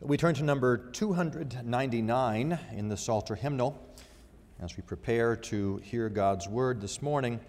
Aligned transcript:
We 0.00 0.16
turn 0.16 0.34
to 0.34 0.44
number 0.44 0.76
299 0.76 2.58
in 2.70 2.88
the 2.88 2.96
Psalter 2.96 3.34
hymnal 3.34 3.76
as 4.60 4.76
we 4.76 4.84
prepare 4.84 5.34
to 5.34 5.78
hear 5.78 6.08
God's 6.08 6.46
word 6.46 6.80
this 6.80 7.02
morning. 7.02 7.40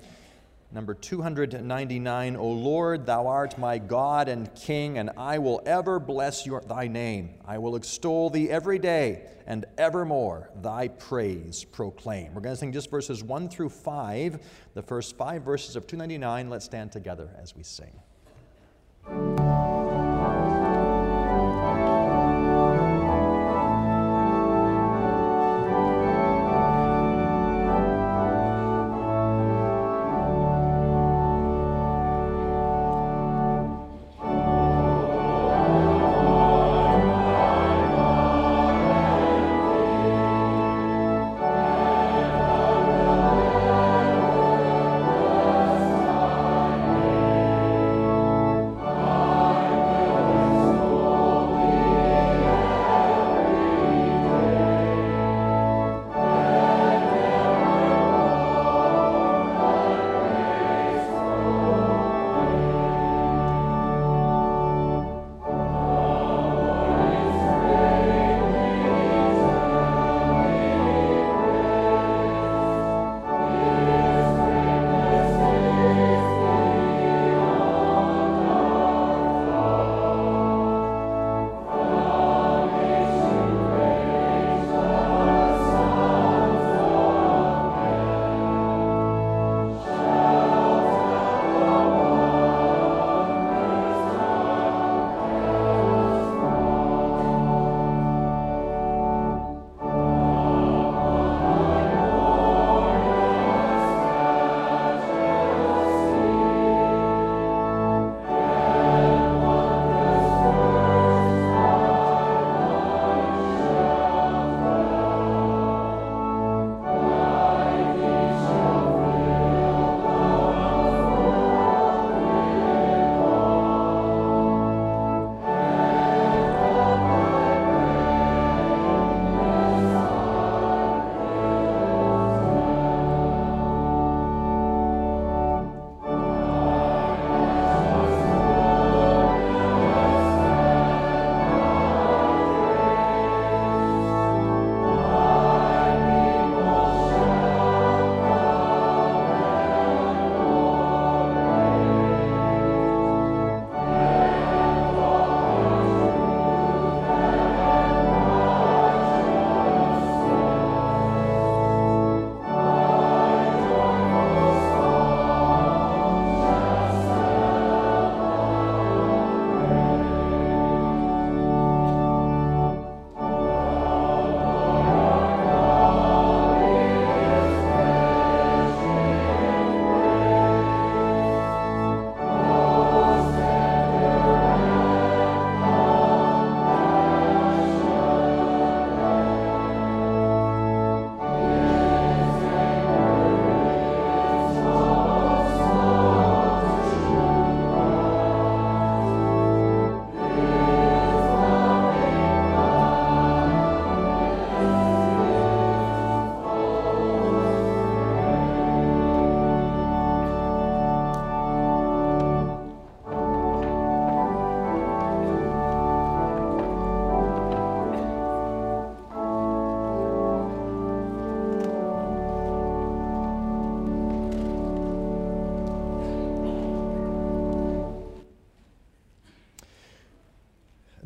Number 0.72 0.96
299, 0.96 2.36
O 2.36 2.48
Lord, 2.48 3.06
thou 3.06 3.28
art 3.28 3.60
my 3.60 3.78
God 3.78 4.30
and 4.30 4.54
King, 4.56 4.98
and 4.98 5.12
I 5.16 5.38
will 5.38 5.62
ever 5.68 6.00
bless 6.00 6.48
your, 6.48 6.62
thy 6.62 6.88
name. 6.88 7.36
I 7.46 7.60
will 7.60 7.76
extol 7.76 8.32
thee 8.32 8.50
every 8.50 8.80
day, 8.80 9.28
and 9.46 9.66
evermore 9.78 10.50
thy 10.60 10.88
praise 10.88 11.64
proclaim. 11.64 12.34
We're 12.34 12.42
going 12.42 12.56
to 12.56 12.60
sing 12.60 12.74
just 12.74 12.90
verses 12.90 13.24
1 13.24 13.50
through 13.50 13.70
5, 13.70 14.40
the 14.74 14.82
first 14.82 15.16
five 15.18 15.44
verses 15.44 15.76
of 15.76 15.86
299. 15.86 16.50
Let's 16.50 16.66
stand 16.66 16.92
together 16.92 17.30
as 17.40 17.56
we 17.56 17.62
sing. 17.62 18.00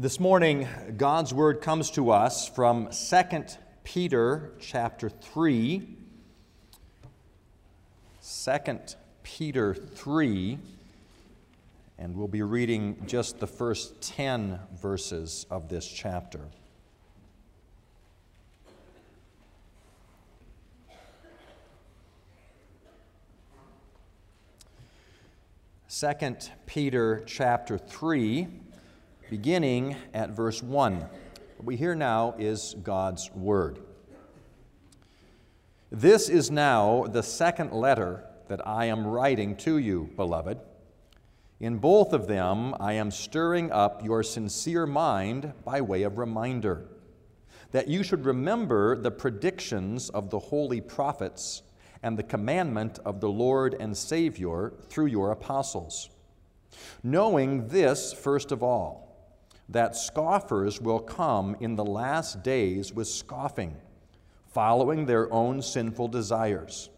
This 0.04 0.20
morning, 0.20 0.68
God's 0.98 1.34
word 1.34 1.62
comes 1.62 1.90
to 1.92 2.12
us 2.12 2.46
from 2.50 2.90
2 2.90 3.46
Peter 3.86 4.52
chapter 4.60 5.08
3. 5.08 5.96
2 8.22 8.60
Peter 9.24 9.74
3, 9.74 10.60
and 11.98 12.18
we'll 12.18 12.28
be 12.28 12.42
reading 12.42 13.02
just 13.08 13.40
the 13.40 13.48
first 13.48 14.02
10 14.02 14.60
verses 14.74 15.46
of 15.50 15.70
this 15.70 15.88
chapter. 15.88 16.42
Second 25.88 26.52
Peter 26.66 27.24
chapter 27.26 27.78
3 27.78 28.63
beginning 29.34 29.96
at 30.14 30.30
verse 30.30 30.62
1. 30.62 30.94
What 31.00 31.10
we 31.64 31.76
hear 31.76 31.96
now 31.96 32.36
is 32.38 32.76
God's 32.84 33.32
Word. 33.32 33.80
This 35.90 36.30
is 36.30 36.52
now 36.52 37.08
the 37.08 37.24
second 37.24 37.72
letter 37.72 38.26
that 38.48 38.68
I 38.68 38.86
am 38.86 39.08
writing 39.08 39.56
to 39.56 39.80
you, 39.80 40.12
beloved. 40.16 40.60
In 41.60 41.80
both 41.80 42.14
of 42.14 42.28
them, 42.28 42.76
I 42.80 42.94
am 42.94 43.10
stirring 43.10 43.72
up 43.72 44.06
your 44.06 44.22
sincere 44.22 44.86
mind 44.86 45.52
by 45.66 45.82
way 45.82 46.04
of 46.04 46.20
reminder, 46.20 46.86
that 47.72 47.88
you 47.88 48.04
should 48.04 48.26
remember 48.26 48.96
the 48.96 49.10
predictions 49.10 50.12
of 50.12 50.30
the 50.30 50.38
holy 50.38 50.80
prophets 50.80 51.64
and 52.04 52.20
the 52.20 52.22
commandment 52.22 53.00
of 53.04 53.20
the 53.20 53.30
Lord 53.30 53.76
and 53.80 53.98
Savior 53.98 54.74
through 54.90 55.08
your 55.08 55.32
apostles. 55.32 56.12
Knowing 57.02 57.70
this, 57.70 58.14
first 58.14 58.52
of 58.52 58.62
all, 58.62 59.04
that 59.70 59.96
scoffers 59.96 60.82
will 60.82 61.00
come 61.00 61.56
in 61.60 61.76
the 61.76 61.86
last 61.86 62.44
days 62.44 62.94
with 62.94 63.08
scoffing, 63.08 63.76
following 64.48 65.06
their 65.06 65.32
own 65.34 65.62
sinful 65.62 66.10
desires. 66.10 66.90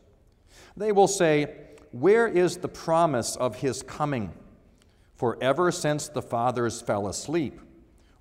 They 0.76 0.92
will 0.92 1.08
say, 1.08 1.56
Where 1.92 2.28
is 2.28 2.58
the 2.58 2.68
promise 2.68 3.36
of 3.36 3.58
his 3.58 3.82
coming? 3.84 4.34
For 5.16 5.38
ever 5.42 5.72
since 5.72 6.10
the 6.10 6.22
fathers 6.22 6.82
fell 6.82 7.08
asleep, 7.08 7.62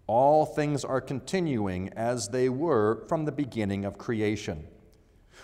all 0.06 0.46
things 0.46 0.84
are 0.84 1.00
continuing 1.00 1.88
as 1.94 2.28
they 2.28 2.48
were 2.48 3.04
from 3.08 3.24
the 3.24 3.32
beginning 3.32 3.84
of 3.84 3.98
creation. 3.98 4.66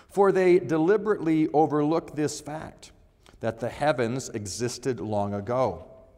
For 0.09 0.33
they 0.33 0.59
deliberately 0.59 1.49
overlook 1.49 2.15
this 2.15 2.41
fact 2.41 2.93
that 3.41 3.59
the 3.59 3.69
heavens 3.69 4.29
existed 4.29 5.01
long 5.01 5.35
ago, 5.35 5.90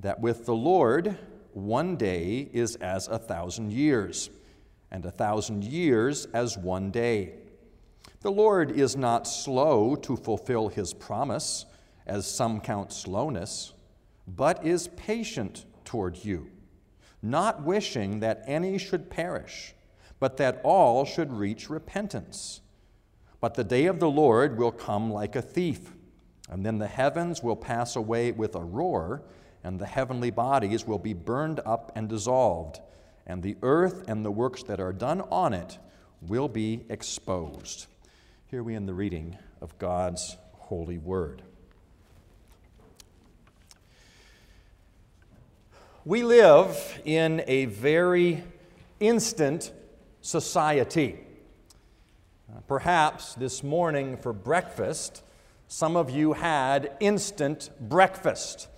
that 0.00 0.20
with 0.20 0.46
the 0.46 0.54
Lord, 0.54 1.16
one 1.52 1.96
day 1.96 2.48
is 2.52 2.76
as 2.76 3.08
a 3.08 3.18
thousand 3.18 3.72
years, 3.72 4.30
and 4.90 5.04
a 5.04 5.10
thousand 5.10 5.64
years 5.64 6.26
as 6.32 6.56
one 6.56 6.90
day. 6.90 7.34
The 8.20 8.30
Lord 8.30 8.70
is 8.70 8.96
not 8.96 9.26
slow 9.26 9.94
to 9.96 10.16
fulfill 10.16 10.68
his 10.68 10.92
promise, 10.94 11.66
as 12.06 12.26
some 12.26 12.60
count 12.60 12.92
slowness, 12.92 13.74
but 14.26 14.66
is 14.66 14.88
patient 14.88 15.64
toward 15.84 16.24
you, 16.24 16.50
not 17.22 17.62
wishing 17.62 18.20
that 18.20 18.42
any 18.46 18.78
should 18.78 19.10
perish, 19.10 19.74
but 20.18 20.36
that 20.38 20.60
all 20.64 21.04
should 21.04 21.32
reach 21.32 21.70
repentance. 21.70 22.60
But 23.40 23.54
the 23.54 23.64
day 23.64 23.86
of 23.86 24.00
the 24.00 24.10
Lord 24.10 24.58
will 24.58 24.72
come 24.72 25.12
like 25.12 25.36
a 25.36 25.42
thief, 25.42 25.92
and 26.48 26.64
then 26.64 26.78
the 26.78 26.88
heavens 26.88 27.42
will 27.42 27.56
pass 27.56 27.94
away 27.94 28.32
with 28.32 28.54
a 28.54 28.64
roar, 28.64 29.22
and 29.68 29.78
the 29.78 29.84
heavenly 29.84 30.30
bodies 30.30 30.86
will 30.86 30.98
be 30.98 31.12
burned 31.12 31.60
up 31.66 31.92
and 31.94 32.08
dissolved, 32.08 32.80
and 33.26 33.42
the 33.42 33.54
earth 33.60 34.08
and 34.08 34.24
the 34.24 34.30
works 34.30 34.62
that 34.62 34.80
are 34.80 34.94
done 34.94 35.20
on 35.30 35.52
it 35.52 35.78
will 36.22 36.48
be 36.48 36.86
exposed. 36.88 37.86
Here 38.46 38.62
we 38.62 38.74
end 38.74 38.88
the 38.88 38.94
reading 38.94 39.36
of 39.60 39.78
God's 39.78 40.38
holy 40.54 40.96
word. 40.96 41.42
We 46.06 46.22
live 46.22 47.02
in 47.04 47.44
a 47.46 47.66
very 47.66 48.42
instant 49.00 49.70
society. 50.22 51.20
Perhaps 52.66 53.34
this 53.34 53.62
morning 53.62 54.16
for 54.16 54.32
breakfast, 54.32 55.22
some 55.66 55.94
of 55.94 56.08
you 56.08 56.32
had 56.32 56.96
instant 57.00 57.68
breakfast. 57.78 58.68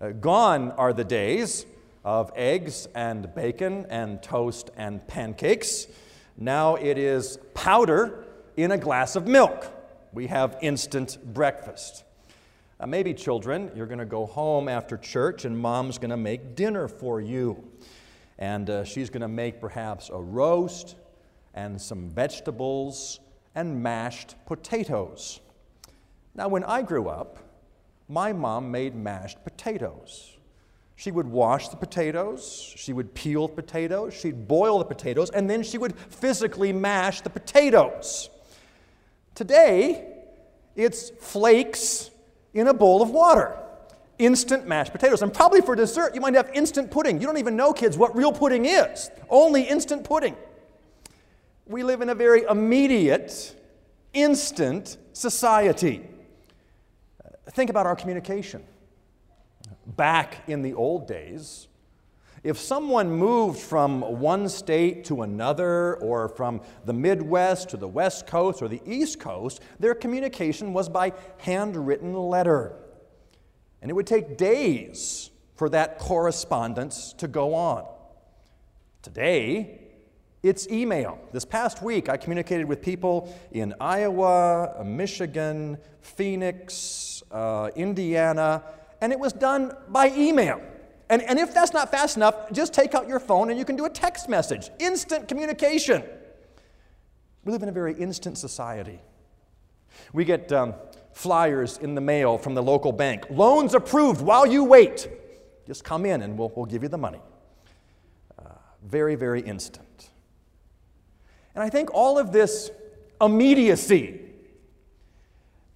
Uh, 0.00 0.12
gone 0.12 0.70
are 0.72 0.94
the 0.94 1.04
days 1.04 1.66
of 2.06 2.32
eggs 2.34 2.88
and 2.94 3.34
bacon 3.34 3.84
and 3.90 4.22
toast 4.22 4.70
and 4.78 5.06
pancakes. 5.06 5.88
Now 6.38 6.76
it 6.76 6.96
is 6.96 7.38
powder 7.52 8.24
in 8.56 8.70
a 8.70 8.78
glass 8.78 9.14
of 9.14 9.26
milk. 9.26 9.70
We 10.14 10.28
have 10.28 10.56
instant 10.62 11.18
breakfast. 11.34 12.04
Uh, 12.80 12.86
maybe, 12.86 13.12
children, 13.12 13.70
you're 13.76 13.84
going 13.84 13.98
to 13.98 14.06
go 14.06 14.24
home 14.24 14.70
after 14.70 14.96
church 14.96 15.44
and 15.44 15.58
mom's 15.58 15.98
going 15.98 16.10
to 16.10 16.16
make 16.16 16.54
dinner 16.54 16.88
for 16.88 17.20
you. 17.20 17.62
And 18.38 18.70
uh, 18.70 18.84
she's 18.84 19.10
going 19.10 19.20
to 19.20 19.28
make 19.28 19.60
perhaps 19.60 20.08
a 20.08 20.18
roast 20.18 20.96
and 21.52 21.78
some 21.78 22.08
vegetables 22.08 23.20
and 23.54 23.82
mashed 23.82 24.34
potatoes. 24.46 25.40
Now, 26.34 26.48
when 26.48 26.64
I 26.64 26.80
grew 26.80 27.08
up, 27.08 27.38
my 28.10 28.32
mom 28.32 28.72
made 28.72 28.96
mashed 28.96 29.36
potatoes. 29.44 29.49
She 30.96 31.10
would 31.10 31.26
wash 31.26 31.68
the 31.68 31.76
potatoes, 31.76 32.74
she 32.76 32.92
would 32.92 33.14
peel 33.14 33.48
the 33.48 33.54
potatoes, 33.54 34.12
she'd 34.12 34.46
boil 34.46 34.78
the 34.78 34.84
potatoes, 34.84 35.30
and 35.30 35.48
then 35.48 35.62
she 35.62 35.78
would 35.78 35.98
physically 35.98 36.74
mash 36.74 37.22
the 37.22 37.30
potatoes. 37.30 38.28
Today, 39.34 40.06
it's 40.76 41.08
flakes 41.08 42.10
in 42.52 42.68
a 42.68 42.74
bowl 42.74 43.00
of 43.00 43.10
water. 43.10 43.56
Instant 44.18 44.66
mashed 44.66 44.92
potatoes. 44.92 45.22
And 45.22 45.32
probably 45.32 45.62
for 45.62 45.74
dessert, 45.74 46.14
you 46.14 46.20
might 46.20 46.34
have 46.34 46.50
instant 46.52 46.90
pudding. 46.90 47.18
You 47.18 47.26
don't 47.26 47.38
even 47.38 47.56
know, 47.56 47.72
kids, 47.72 47.96
what 47.96 48.14
real 48.14 48.32
pudding 48.32 48.66
is. 48.66 49.10
Only 49.30 49.62
instant 49.62 50.04
pudding. 50.04 50.36
We 51.66 51.82
live 51.82 52.02
in 52.02 52.10
a 52.10 52.14
very 52.14 52.42
immediate, 52.42 53.54
instant 54.12 54.98
society. 55.14 56.02
Think 57.52 57.70
about 57.70 57.86
our 57.86 57.96
communication. 57.96 58.62
Back 59.96 60.48
in 60.48 60.62
the 60.62 60.74
old 60.74 61.06
days, 61.06 61.68
if 62.42 62.58
someone 62.58 63.10
moved 63.10 63.60
from 63.60 64.00
one 64.20 64.48
state 64.48 65.04
to 65.06 65.22
another, 65.22 65.96
or 65.96 66.28
from 66.28 66.62
the 66.86 66.92
Midwest 66.92 67.68
to 67.70 67.76
the 67.76 67.88
West 67.88 68.26
Coast 68.26 68.62
or 68.62 68.68
the 68.68 68.80
East 68.86 69.20
Coast, 69.20 69.60
their 69.78 69.94
communication 69.94 70.72
was 70.72 70.88
by 70.88 71.12
handwritten 71.38 72.14
letter. 72.14 72.76
And 73.82 73.90
it 73.90 73.94
would 73.94 74.06
take 74.06 74.38
days 74.38 75.30
for 75.54 75.68
that 75.68 75.98
correspondence 75.98 77.12
to 77.14 77.28
go 77.28 77.54
on. 77.54 77.84
Today, 79.02 79.80
it's 80.42 80.66
email. 80.68 81.18
This 81.32 81.44
past 81.44 81.82
week, 81.82 82.08
I 82.08 82.16
communicated 82.16 82.64
with 82.66 82.80
people 82.80 83.36
in 83.52 83.74
Iowa, 83.78 84.82
Michigan, 84.82 85.76
Phoenix, 86.00 87.22
uh, 87.30 87.68
Indiana, 87.76 88.62
and 89.00 89.12
it 89.12 89.18
was 89.18 89.32
done 89.32 89.72
by 89.88 90.10
email. 90.16 90.60
And, 91.08 91.22
and 91.22 91.38
if 91.38 91.52
that's 91.52 91.72
not 91.72 91.90
fast 91.90 92.16
enough, 92.16 92.52
just 92.52 92.72
take 92.72 92.94
out 92.94 93.08
your 93.08 93.18
phone 93.18 93.50
and 93.50 93.58
you 93.58 93.64
can 93.64 93.76
do 93.76 93.84
a 93.84 93.90
text 93.90 94.28
message. 94.28 94.70
Instant 94.78 95.26
communication. 95.26 96.04
We 97.44 97.52
live 97.52 97.62
in 97.62 97.68
a 97.68 97.72
very 97.72 97.94
instant 97.94 98.38
society. 98.38 99.00
We 100.12 100.24
get 100.24 100.52
um, 100.52 100.74
flyers 101.12 101.78
in 101.78 101.94
the 101.94 102.00
mail 102.00 102.38
from 102.38 102.54
the 102.54 102.62
local 102.62 102.92
bank. 102.92 103.26
Loans 103.28 103.74
approved 103.74 104.20
while 104.20 104.46
you 104.46 104.64
wait. 104.64 105.08
Just 105.66 105.82
come 105.82 106.06
in 106.06 106.22
and 106.22 106.38
we'll, 106.38 106.52
we'll 106.54 106.66
give 106.66 106.82
you 106.82 106.88
the 106.88 106.98
money. 106.98 107.20
Uh, 108.38 108.50
very, 108.84 109.16
very 109.16 109.40
instant. 109.40 110.10
And 111.54 111.64
I 111.64 111.70
think 111.70 111.92
all 111.92 112.18
of 112.18 112.30
this 112.30 112.70
immediacy 113.20 114.29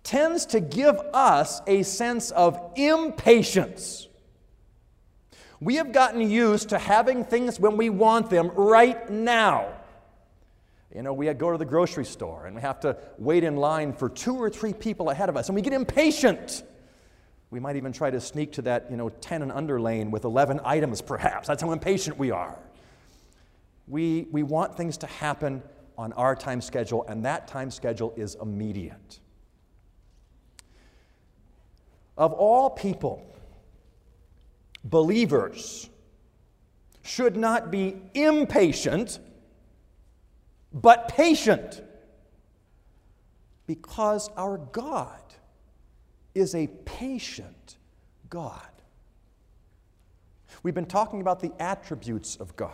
tends 0.05 0.47
to 0.47 0.61
give 0.61 0.97
us 1.13 1.61
a 1.67 1.83
sense 1.83 2.31
of 2.31 2.61
impatience. 2.77 4.07
We 5.61 5.77
have 5.77 5.93
gotten 5.93 6.21
used 6.21 6.69
to 6.69 6.79
having 6.79 7.25
things 7.25 7.59
when 7.59 7.79
we 7.79 7.89
want 7.89 8.29
them 8.29 8.49
right 8.55 9.09
now. 9.11 9.73
You 10.95 11.03
know, 11.03 11.15
we 11.15 11.33
go 11.33 11.51
to 11.51 11.59
the 11.59 11.65
grocery 11.65 12.05
store 12.05 12.47
and 12.47 12.55
we 12.55 12.63
have 12.63 12.81
to 12.81 12.99
wait 13.19 13.43
in 13.45 13.57
line 13.57 13.95
for 13.95 14.09
two 14.09 14.37
or 14.37 14.51
three 14.51 14.75
people 14.75 15.11
ahead 15.11 15.29
of 15.29 15.37
us, 15.37 15.49
and 15.49 15.57
we 15.57 15.63
get 15.63 15.73
impatient. 15.73 16.63
We 17.51 17.59
might 17.59 17.77
even 17.77 17.93
try 17.93 18.11
to 18.11 18.21
sneak 18.21 18.53
to 18.53 18.63
that, 18.63 18.91
you 18.91 18.97
know, 18.97 19.09
10 19.09 19.43
and 19.43 19.51
under 19.51 19.81
lane 19.81 20.11
with 20.11 20.25
11 20.25 20.61
items, 20.65 21.01
perhaps. 21.01 21.49
That's 21.49 21.63
how 21.63 21.73
impatient 21.73 22.19
we 22.19 22.31
are. 22.31 22.57
We, 23.89 24.27
we 24.31 24.43
want 24.43 24.77
things 24.77 24.99
to 24.99 25.07
happen 25.07 25.63
on 25.97 26.13
our 26.13 26.37
time 26.37 26.61
schedule, 26.61 27.05
and 27.09 27.25
that 27.25 27.49
time 27.49 27.71
schedule 27.71 28.13
is 28.17 28.37
immediate. 28.41 29.21
Of 32.17 32.33
all 32.33 32.71
people, 32.71 33.27
believers 34.85 35.89
should 37.03 37.37
not 37.37 37.71
be 37.71 37.97
impatient, 38.15 39.19
but 40.73 41.09
patient. 41.09 41.83
Because 43.67 44.31
our 44.37 44.59
God 44.59 45.21
is 46.35 46.55
a 46.55 46.67
patient 46.85 47.77
God. 48.29 48.61
We've 50.63 50.75
been 50.75 50.87
talking 50.87 51.21
about 51.21 51.41
the 51.41 51.53
attributes 51.59 52.37
of 52.37 52.57
God. 52.57 52.73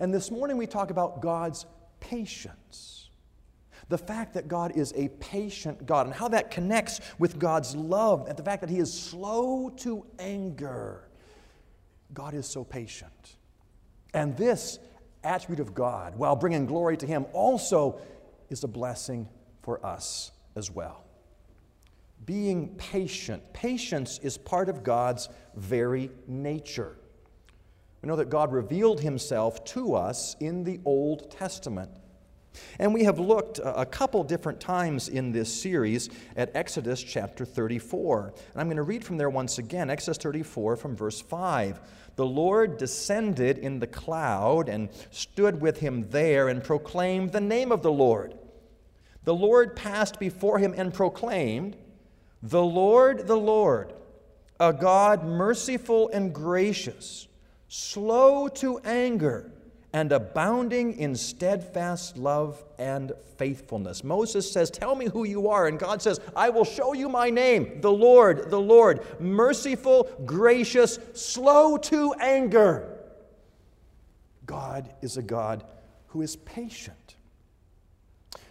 And 0.00 0.12
this 0.12 0.30
morning 0.30 0.56
we 0.56 0.66
talk 0.66 0.90
about 0.90 1.20
God's 1.20 1.66
patience. 2.00 3.01
The 3.92 3.98
fact 3.98 4.32
that 4.32 4.48
God 4.48 4.74
is 4.74 4.94
a 4.96 5.08
patient 5.20 5.84
God 5.84 6.06
and 6.06 6.14
how 6.14 6.28
that 6.28 6.50
connects 6.50 7.02
with 7.18 7.38
God's 7.38 7.76
love 7.76 8.26
and 8.26 8.38
the 8.38 8.42
fact 8.42 8.62
that 8.62 8.70
He 8.70 8.78
is 8.78 8.90
slow 8.90 9.68
to 9.80 10.06
anger. 10.18 11.10
God 12.14 12.32
is 12.32 12.46
so 12.46 12.64
patient. 12.64 13.36
And 14.14 14.34
this 14.34 14.78
attribute 15.22 15.60
of 15.60 15.74
God, 15.74 16.16
while 16.16 16.34
bringing 16.36 16.64
glory 16.64 16.96
to 16.96 17.06
Him, 17.06 17.26
also 17.34 18.00
is 18.48 18.64
a 18.64 18.66
blessing 18.66 19.28
for 19.60 19.84
us 19.84 20.32
as 20.56 20.70
well. 20.70 21.04
Being 22.24 22.68
patient. 22.76 23.52
Patience 23.52 24.18
is 24.22 24.38
part 24.38 24.70
of 24.70 24.82
God's 24.82 25.28
very 25.54 26.10
nature. 26.26 26.96
We 28.00 28.08
know 28.08 28.16
that 28.16 28.30
God 28.30 28.54
revealed 28.54 29.00
Himself 29.00 29.62
to 29.66 29.94
us 29.94 30.34
in 30.40 30.64
the 30.64 30.80
Old 30.86 31.30
Testament. 31.30 31.90
And 32.78 32.92
we 32.92 33.04
have 33.04 33.18
looked 33.18 33.60
a 33.62 33.86
couple 33.86 34.24
different 34.24 34.60
times 34.60 35.08
in 35.08 35.32
this 35.32 35.52
series 35.52 36.10
at 36.36 36.54
Exodus 36.54 37.02
chapter 37.02 37.44
34. 37.44 38.34
And 38.52 38.60
I'm 38.60 38.66
going 38.66 38.76
to 38.76 38.82
read 38.82 39.04
from 39.04 39.16
there 39.16 39.30
once 39.30 39.58
again, 39.58 39.90
Exodus 39.90 40.18
34 40.18 40.76
from 40.76 40.96
verse 40.96 41.20
5. 41.20 41.80
The 42.16 42.26
Lord 42.26 42.76
descended 42.76 43.58
in 43.58 43.78
the 43.78 43.86
cloud 43.86 44.68
and 44.68 44.90
stood 45.10 45.60
with 45.60 45.78
him 45.78 46.08
there 46.10 46.48
and 46.48 46.62
proclaimed 46.62 47.32
the 47.32 47.40
name 47.40 47.72
of 47.72 47.82
the 47.82 47.92
Lord. 47.92 48.34
The 49.24 49.34
Lord 49.34 49.76
passed 49.76 50.18
before 50.18 50.58
him 50.58 50.74
and 50.76 50.92
proclaimed, 50.92 51.76
The 52.42 52.62
Lord, 52.62 53.26
the 53.26 53.36
Lord, 53.36 53.94
a 54.58 54.72
God 54.72 55.24
merciful 55.24 56.10
and 56.12 56.34
gracious, 56.34 57.28
slow 57.68 58.48
to 58.48 58.78
anger 58.80 59.51
and 59.92 60.10
abounding 60.10 60.98
in 60.98 61.14
steadfast 61.14 62.16
love 62.16 62.64
and 62.78 63.12
faithfulness. 63.36 64.02
Moses 64.02 64.50
says, 64.50 64.70
Tell 64.70 64.94
me 64.94 65.06
who 65.06 65.24
you 65.24 65.48
are. 65.48 65.66
And 65.66 65.78
God 65.78 66.00
says, 66.00 66.20
I 66.34 66.48
will 66.48 66.64
show 66.64 66.94
you 66.94 67.08
my 67.08 67.28
name, 67.28 67.80
the 67.80 67.92
Lord, 67.92 68.50
the 68.50 68.60
Lord, 68.60 69.04
merciful, 69.20 70.10
gracious, 70.24 70.98
slow 71.12 71.76
to 71.78 72.14
anger. 72.14 72.98
God 74.46 74.92
is 75.02 75.16
a 75.16 75.22
God 75.22 75.64
who 76.08 76.22
is 76.22 76.36
patient. 76.36 77.16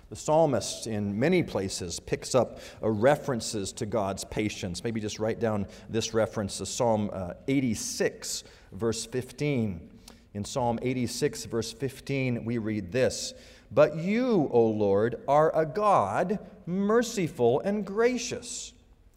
The 0.09 0.15
psalmist, 0.17 0.87
in 0.87 1.17
many 1.17 1.41
places, 1.41 1.99
picks 2.01 2.35
up 2.35 2.59
uh, 2.83 2.89
references 2.89 3.71
to 3.73 3.85
God's 3.85 4.25
patience. 4.25 4.83
Maybe 4.83 4.99
just 4.99 5.19
write 5.19 5.39
down 5.39 5.67
this 5.89 6.13
reference, 6.13 6.55
Psalm 6.67 7.09
uh, 7.13 7.33
86, 7.47 8.43
verse 8.73 9.05
15. 9.05 9.89
In 10.33 10.45
Psalm 10.45 10.79
86, 10.81 11.45
verse 11.45 11.73
15, 11.73 12.45
we 12.45 12.57
read 12.57 12.91
this 12.91 13.33
But 13.71 13.97
you, 13.97 14.49
O 14.51 14.65
Lord, 14.67 15.21
are 15.27 15.55
a 15.55 15.65
God 15.65 16.39
merciful 16.65 17.59
and 17.61 17.85
gracious, 17.85 18.73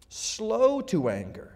slow 0.09 0.81
to 0.81 1.09
anger, 1.09 1.53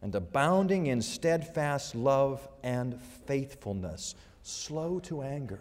and 0.00 0.14
abounding 0.14 0.86
in 0.86 1.02
steadfast 1.02 1.94
love 1.94 2.48
and 2.62 3.00
faithfulness. 3.26 4.14
Slow 4.42 5.00
to 5.00 5.22
anger. 5.22 5.60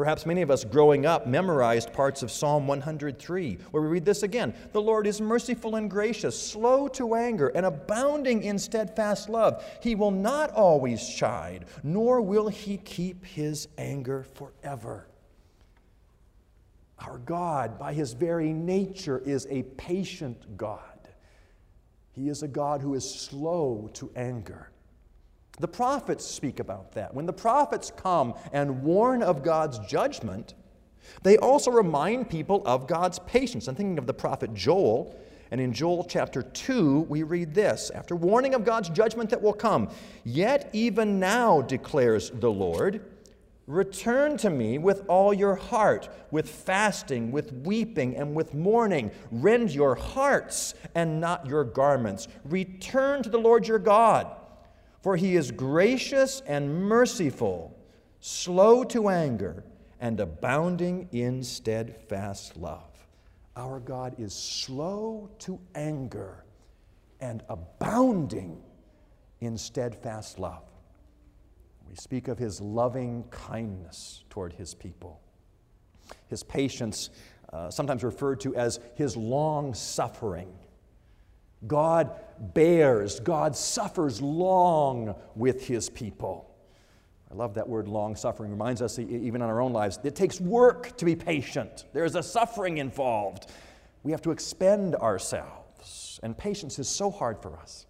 Perhaps 0.00 0.24
many 0.24 0.40
of 0.40 0.50
us 0.50 0.64
growing 0.64 1.04
up 1.04 1.26
memorized 1.26 1.92
parts 1.92 2.22
of 2.22 2.30
Psalm 2.30 2.66
103, 2.66 3.58
where 3.70 3.82
we 3.82 3.88
read 3.90 4.06
this 4.06 4.22
again 4.22 4.54
The 4.72 4.80
Lord 4.80 5.06
is 5.06 5.20
merciful 5.20 5.76
and 5.76 5.90
gracious, 5.90 6.42
slow 6.42 6.88
to 6.88 7.14
anger, 7.14 7.48
and 7.48 7.66
abounding 7.66 8.42
in 8.42 8.58
steadfast 8.58 9.28
love. 9.28 9.62
He 9.82 9.94
will 9.94 10.10
not 10.10 10.52
always 10.52 11.06
chide, 11.06 11.66
nor 11.82 12.22
will 12.22 12.48
he 12.48 12.78
keep 12.78 13.26
his 13.26 13.68
anger 13.76 14.22
forever. 14.22 15.06
Our 17.00 17.18
God, 17.18 17.78
by 17.78 17.92
his 17.92 18.14
very 18.14 18.54
nature, 18.54 19.18
is 19.18 19.46
a 19.50 19.64
patient 19.64 20.56
God. 20.56 21.10
He 22.12 22.30
is 22.30 22.42
a 22.42 22.48
God 22.48 22.80
who 22.80 22.94
is 22.94 23.04
slow 23.04 23.90
to 23.92 24.10
anger. 24.16 24.70
The 25.60 25.68
prophets 25.68 26.24
speak 26.24 26.58
about 26.58 26.92
that. 26.92 27.12
When 27.12 27.26
the 27.26 27.34
prophets 27.34 27.92
come 27.94 28.34
and 28.50 28.82
warn 28.82 29.22
of 29.22 29.42
God's 29.42 29.78
judgment, 29.80 30.54
they 31.22 31.36
also 31.36 31.70
remind 31.70 32.30
people 32.30 32.62
of 32.64 32.86
God's 32.86 33.18
patience. 33.18 33.68
I'm 33.68 33.74
thinking 33.74 33.98
of 33.98 34.06
the 34.06 34.14
prophet 34.14 34.54
Joel. 34.54 35.14
And 35.50 35.60
in 35.60 35.74
Joel 35.74 36.04
chapter 36.04 36.42
2, 36.42 37.00
we 37.10 37.24
read 37.24 37.52
this 37.52 37.90
after 37.94 38.16
warning 38.16 38.54
of 38.54 38.64
God's 38.64 38.88
judgment 38.88 39.28
that 39.30 39.42
will 39.42 39.52
come, 39.52 39.90
Yet 40.24 40.70
even 40.72 41.20
now, 41.20 41.60
declares 41.60 42.30
the 42.30 42.50
Lord, 42.50 43.04
return 43.66 44.38
to 44.38 44.48
me 44.48 44.78
with 44.78 45.04
all 45.08 45.34
your 45.34 45.56
heart, 45.56 46.08
with 46.30 46.48
fasting, 46.48 47.32
with 47.32 47.52
weeping, 47.52 48.16
and 48.16 48.34
with 48.34 48.54
mourning. 48.54 49.10
Rend 49.30 49.72
your 49.72 49.94
hearts 49.94 50.74
and 50.94 51.20
not 51.20 51.44
your 51.46 51.64
garments. 51.64 52.28
Return 52.44 53.22
to 53.24 53.28
the 53.28 53.38
Lord 53.38 53.68
your 53.68 53.78
God 53.78 54.28
for 55.02 55.16
he 55.16 55.36
is 55.36 55.50
gracious 55.50 56.42
and 56.46 56.84
merciful, 56.84 57.76
slow 58.20 58.84
to 58.84 59.08
anger, 59.08 59.64
and 60.00 60.20
abounding 60.20 61.08
in 61.12 61.42
steadfast 61.42 62.56
love. 62.56 63.06
Our 63.56 63.80
God 63.80 64.14
is 64.18 64.32
slow 64.32 65.30
to 65.40 65.58
anger 65.74 66.44
and 67.20 67.42
abounding 67.48 68.62
in 69.40 69.56
steadfast 69.58 70.38
love. 70.38 70.64
We 71.88 71.96
speak 71.96 72.28
of 72.28 72.38
his 72.38 72.60
loving 72.60 73.24
kindness 73.30 74.24
toward 74.30 74.52
his 74.52 74.74
people, 74.74 75.20
his 76.28 76.42
patience, 76.42 77.10
uh, 77.52 77.70
sometimes 77.70 78.04
referred 78.04 78.40
to 78.40 78.54
as 78.54 78.78
his 78.94 79.16
long 79.16 79.74
suffering 79.74 80.52
God 81.66 82.18
bears, 82.38 83.20
God 83.20 83.54
suffers 83.54 84.22
long 84.22 85.14
with 85.34 85.66
his 85.66 85.90
people. 85.90 86.46
I 87.30 87.34
love 87.34 87.54
that 87.54 87.68
word 87.68 87.86
long 87.86 88.16
suffering. 88.16 88.50
Reminds 88.50 88.82
us, 88.82 88.98
even 88.98 89.36
in 89.36 89.48
our 89.48 89.60
own 89.60 89.72
lives, 89.72 90.00
it 90.02 90.16
takes 90.16 90.40
work 90.40 90.96
to 90.96 91.04
be 91.04 91.14
patient. 91.14 91.84
There's 91.92 92.16
a 92.16 92.22
suffering 92.22 92.78
involved. 92.78 93.46
We 94.02 94.10
have 94.10 94.22
to 94.22 94.30
expend 94.30 94.96
ourselves. 94.96 96.18
And 96.22 96.36
patience 96.36 96.78
is 96.78 96.88
so 96.88 97.10
hard 97.10 97.40
for 97.40 97.56
us. 97.56 97.86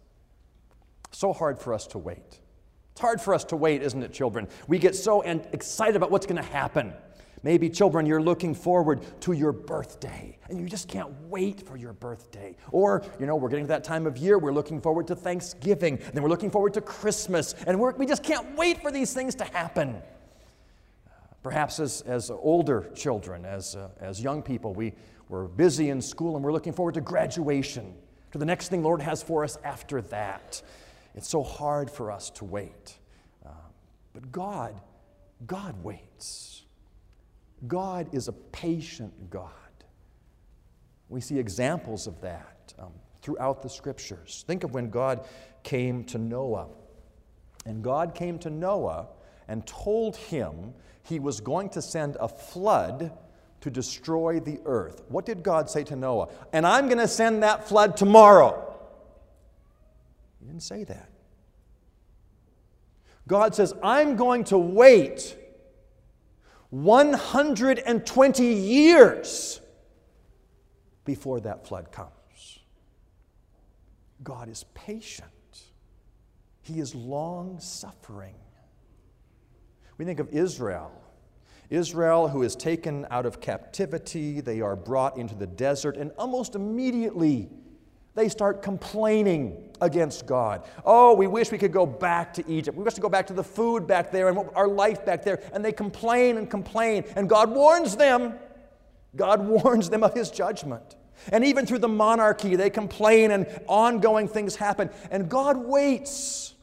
So 1.12 1.32
hard 1.32 1.58
for 1.58 1.72
us 1.72 1.86
to 1.88 1.98
wait. 1.98 2.40
It's 2.92 3.00
hard 3.00 3.20
for 3.20 3.32
us 3.34 3.44
to 3.44 3.56
wait, 3.56 3.82
isn't 3.82 4.02
it, 4.02 4.12
children? 4.12 4.46
We 4.68 4.78
get 4.78 4.94
so 4.94 5.22
excited 5.22 5.96
about 5.96 6.10
what's 6.10 6.26
going 6.26 6.42
to 6.42 6.48
happen. 6.50 6.92
Maybe, 7.42 7.70
children, 7.70 8.04
you're 8.04 8.20
looking 8.20 8.54
forward 8.54 9.00
to 9.22 9.32
your 9.32 9.52
birthday 9.52 10.38
and 10.50 10.60
you 10.60 10.66
just 10.66 10.88
can't 10.88 11.10
wait 11.28 11.66
for 11.66 11.76
your 11.76 11.94
birthday. 11.94 12.56
Or, 12.70 13.02
you 13.18 13.24
know, 13.24 13.36
we're 13.36 13.48
getting 13.48 13.64
to 13.64 13.68
that 13.68 13.84
time 13.84 14.06
of 14.06 14.18
year, 14.18 14.38
we're 14.38 14.52
looking 14.52 14.80
forward 14.80 15.06
to 15.06 15.16
Thanksgiving, 15.16 15.98
and 15.98 16.12
then 16.12 16.22
we're 16.22 16.28
looking 16.28 16.50
forward 16.50 16.74
to 16.74 16.80
Christmas, 16.80 17.54
and 17.66 17.80
we 17.80 18.04
just 18.04 18.22
can't 18.22 18.56
wait 18.56 18.82
for 18.82 18.90
these 18.90 19.14
things 19.14 19.34
to 19.36 19.44
happen. 19.44 20.02
Perhaps 21.42 21.80
as, 21.80 22.02
as 22.02 22.30
older 22.30 22.90
children, 22.94 23.46
as, 23.46 23.74
uh, 23.74 23.88
as 24.00 24.20
young 24.20 24.42
people, 24.42 24.74
we, 24.74 24.92
we're 25.30 25.46
busy 25.46 25.88
in 25.88 26.02
school 26.02 26.36
and 26.36 26.44
we're 26.44 26.52
looking 26.52 26.72
forward 26.74 26.94
to 26.94 27.00
graduation, 27.00 27.94
to 28.32 28.38
the 28.38 28.44
next 28.44 28.68
thing 28.68 28.82
Lord 28.82 29.00
has 29.00 29.22
for 29.22 29.44
us 29.44 29.56
after 29.64 30.02
that. 30.02 30.60
It's 31.14 31.28
so 31.28 31.42
hard 31.42 31.90
for 31.90 32.10
us 32.10 32.28
to 32.30 32.44
wait. 32.44 32.98
Uh, 33.46 33.50
but 34.12 34.30
God, 34.30 34.78
God 35.46 35.82
waits. 35.82 36.64
God 37.66 38.08
is 38.12 38.28
a 38.28 38.32
patient 38.32 39.30
God. 39.30 39.50
We 41.08 41.20
see 41.20 41.38
examples 41.38 42.06
of 42.06 42.20
that 42.20 42.72
um, 42.78 42.92
throughout 43.22 43.62
the 43.62 43.68
scriptures. 43.68 44.44
Think 44.46 44.64
of 44.64 44.72
when 44.72 44.90
God 44.90 45.26
came 45.62 46.04
to 46.04 46.18
Noah. 46.18 46.68
And 47.66 47.82
God 47.82 48.14
came 48.14 48.38
to 48.40 48.50
Noah 48.50 49.08
and 49.48 49.66
told 49.66 50.16
him 50.16 50.72
he 51.02 51.18
was 51.18 51.40
going 51.40 51.68
to 51.70 51.82
send 51.82 52.16
a 52.20 52.28
flood 52.28 53.12
to 53.60 53.70
destroy 53.70 54.40
the 54.40 54.60
earth. 54.64 55.02
What 55.08 55.26
did 55.26 55.42
God 55.42 55.68
say 55.68 55.84
to 55.84 55.96
Noah? 55.96 56.28
And 56.52 56.66
I'm 56.66 56.86
going 56.86 56.98
to 56.98 57.08
send 57.08 57.42
that 57.42 57.68
flood 57.68 57.96
tomorrow. 57.96 58.74
He 60.40 60.46
didn't 60.46 60.62
say 60.62 60.84
that. 60.84 61.10
God 63.28 63.54
says, 63.54 63.74
I'm 63.82 64.16
going 64.16 64.44
to 64.44 64.58
wait 64.58 65.36
120 66.70 68.44
years 68.44 69.60
before 71.04 71.40
that 71.40 71.66
flood 71.66 71.90
comes. 71.92 72.60
God 74.22 74.48
is 74.48 74.64
patient, 74.74 75.28
He 76.62 76.80
is 76.80 76.94
long 76.94 77.58
suffering. 77.60 78.34
We 79.98 80.04
think 80.04 80.20
of 80.20 80.28
Israel. 80.30 80.92
Israel, 81.68 82.28
who 82.28 82.42
is 82.42 82.56
taken 82.56 83.06
out 83.10 83.26
of 83.26 83.40
captivity, 83.40 84.40
they 84.40 84.60
are 84.60 84.74
brought 84.74 85.16
into 85.16 85.36
the 85.36 85.46
desert, 85.46 85.96
and 85.96 86.10
almost 86.18 86.56
immediately 86.56 87.48
they 88.14 88.28
start 88.28 88.62
complaining 88.62 89.70
against 89.80 90.26
God. 90.26 90.66
Oh, 90.84 91.14
we 91.14 91.26
wish 91.26 91.50
we 91.50 91.58
could 91.58 91.72
go 91.72 91.86
back 91.86 92.34
to 92.34 92.48
Egypt. 92.48 92.76
We 92.76 92.84
wish 92.84 92.94
to 92.94 93.00
go 93.00 93.08
back 93.08 93.26
to 93.28 93.32
the 93.32 93.44
food 93.44 93.86
back 93.86 94.10
there 94.10 94.28
and 94.28 94.38
our 94.54 94.68
life 94.68 95.04
back 95.04 95.22
there. 95.22 95.40
And 95.52 95.64
they 95.64 95.72
complain 95.72 96.36
and 96.36 96.50
complain. 96.50 97.04
And 97.16 97.28
God 97.28 97.50
warns 97.50 97.96
them. 97.96 98.34
God 99.16 99.40
warns 99.46 99.90
them 99.90 100.02
of 100.02 100.14
his 100.14 100.30
judgment. 100.30 100.96
And 101.30 101.44
even 101.44 101.66
through 101.66 101.78
the 101.80 101.88
monarchy, 101.88 102.56
they 102.56 102.70
complain 102.70 103.30
and 103.30 103.46
ongoing 103.66 104.26
things 104.26 104.56
happen. 104.56 104.90
And 105.10 105.28
God 105.28 105.56
waits. 105.56 106.54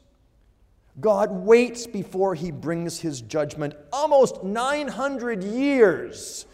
God 1.00 1.30
waits 1.30 1.86
before 1.86 2.34
he 2.34 2.50
brings 2.50 3.00
his 3.00 3.20
judgment 3.20 3.74
almost 3.92 4.42
900 4.42 5.44
years 5.44 6.46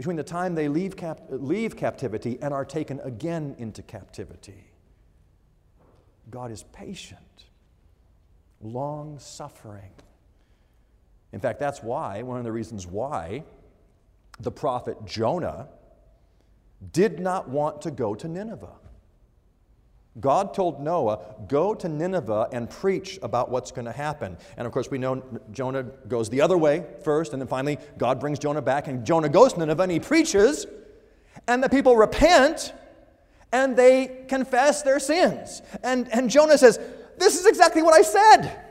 between 0.00 0.16
the 0.16 0.22
time 0.22 0.54
they 0.54 0.66
leave, 0.66 0.96
cap- 0.96 1.20
leave 1.28 1.76
captivity 1.76 2.38
and 2.40 2.54
are 2.54 2.64
taken 2.64 2.98
again 3.00 3.54
into 3.58 3.82
captivity. 3.82 4.64
God 6.30 6.50
is 6.50 6.62
patient, 6.72 7.44
long 8.62 9.18
suffering. 9.18 9.92
In 11.34 11.40
fact, 11.40 11.60
that's 11.60 11.82
why, 11.82 12.22
one 12.22 12.38
of 12.38 12.44
the 12.44 12.50
reasons 12.50 12.86
why 12.86 13.44
the 14.38 14.50
prophet 14.50 14.96
Jonah 15.04 15.68
did 16.92 17.20
not 17.20 17.50
want 17.50 17.82
to 17.82 17.90
go 17.90 18.14
to 18.14 18.26
Nineveh. 18.26 18.78
God 20.18 20.54
told 20.54 20.80
Noah, 20.80 21.20
Go 21.46 21.74
to 21.74 21.88
Nineveh 21.88 22.48
and 22.52 22.68
preach 22.68 23.18
about 23.22 23.50
what's 23.50 23.70
going 23.70 23.84
to 23.84 23.92
happen. 23.92 24.36
And 24.56 24.66
of 24.66 24.72
course, 24.72 24.90
we 24.90 24.98
know 24.98 25.22
Jonah 25.52 25.84
goes 25.84 26.28
the 26.28 26.40
other 26.40 26.58
way 26.58 26.84
first, 27.04 27.32
and 27.32 27.40
then 27.40 27.46
finally, 27.46 27.78
God 27.96 28.18
brings 28.18 28.38
Jonah 28.38 28.62
back, 28.62 28.88
and 28.88 29.06
Jonah 29.06 29.28
goes 29.28 29.52
to 29.52 29.60
Nineveh 29.60 29.84
and 29.84 29.92
he 29.92 30.00
preaches, 30.00 30.66
and 31.46 31.62
the 31.62 31.68
people 31.68 31.96
repent 31.96 32.72
and 33.52 33.76
they 33.76 34.24
confess 34.28 34.82
their 34.82 35.00
sins. 35.00 35.62
And, 35.82 36.08
and 36.12 36.30
Jonah 36.30 36.58
says, 36.58 36.78
This 37.18 37.38
is 37.38 37.46
exactly 37.46 37.82
what 37.82 37.94
I 37.94 38.02
said. 38.02 38.64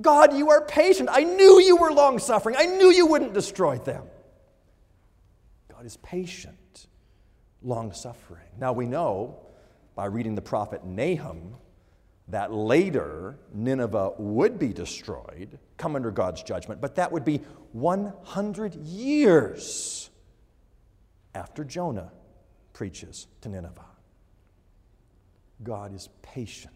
God, 0.00 0.36
you 0.36 0.50
are 0.50 0.64
patient. 0.64 1.08
I 1.10 1.24
knew 1.24 1.60
you 1.60 1.76
were 1.76 1.90
long 1.90 2.18
suffering. 2.18 2.56
I 2.58 2.66
knew 2.66 2.90
you 2.92 3.06
wouldn't 3.06 3.34
destroy 3.34 3.78
them. 3.78 4.04
God 5.68 5.84
is 5.84 5.96
patient, 5.98 6.86
long 7.62 7.92
suffering. 7.92 8.46
Now 8.58 8.72
we 8.72 8.86
know 8.86 9.40
by 9.98 10.04
reading 10.04 10.36
the 10.36 10.40
prophet 10.40 10.84
Nahum 10.84 11.56
that 12.28 12.54
later 12.54 13.36
Nineveh 13.52 14.12
would 14.16 14.56
be 14.56 14.72
destroyed, 14.72 15.58
come 15.76 15.96
under 15.96 16.12
God's 16.12 16.40
judgment, 16.44 16.80
but 16.80 16.94
that 16.94 17.10
would 17.10 17.24
be 17.24 17.38
100 17.72 18.76
years 18.76 20.08
after 21.34 21.64
Jonah 21.64 22.12
preaches 22.74 23.26
to 23.40 23.48
Nineveh. 23.48 23.80
God 25.64 25.92
is 25.92 26.10
patient, 26.22 26.74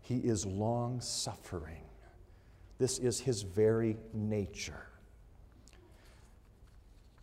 He 0.00 0.16
is 0.16 0.44
long 0.44 1.00
suffering. 1.00 1.84
This 2.78 2.98
is 2.98 3.20
His 3.20 3.42
very 3.42 3.96
nature. 4.12 4.88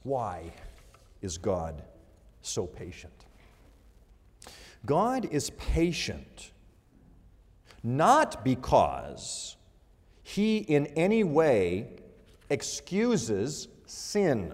Why 0.03 0.53
is 1.21 1.37
God 1.37 1.83
so 2.41 2.65
patient? 2.65 3.24
God 4.85 5.25
is 5.31 5.49
patient 5.51 6.51
not 7.85 8.43
because 8.43 9.57
he 10.23 10.57
in 10.57 10.87
any 10.87 11.23
way 11.23 11.87
excuses 12.49 13.67
sin. 13.85 14.53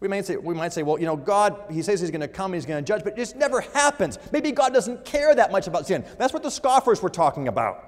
We 0.00 0.06
might 0.06 0.26
say, 0.26 0.36
we 0.36 0.54
might 0.54 0.72
say, 0.72 0.82
well, 0.82 1.00
you 1.00 1.06
know, 1.06 1.16
God, 1.16 1.64
he 1.70 1.82
says 1.82 2.00
he's 2.00 2.10
going 2.10 2.20
to 2.20 2.28
come, 2.28 2.52
he's 2.52 2.66
going 2.66 2.84
to 2.84 2.86
judge, 2.86 3.02
but 3.02 3.14
it 3.14 3.16
just 3.16 3.36
never 3.36 3.62
happens. 3.62 4.18
Maybe 4.32 4.52
God 4.52 4.72
doesn't 4.74 5.04
care 5.04 5.34
that 5.34 5.50
much 5.50 5.66
about 5.66 5.86
sin. 5.86 6.04
That's 6.18 6.32
what 6.32 6.42
the 6.42 6.50
scoffers 6.50 7.02
were 7.02 7.08
talking 7.08 7.48
about. 7.48 7.87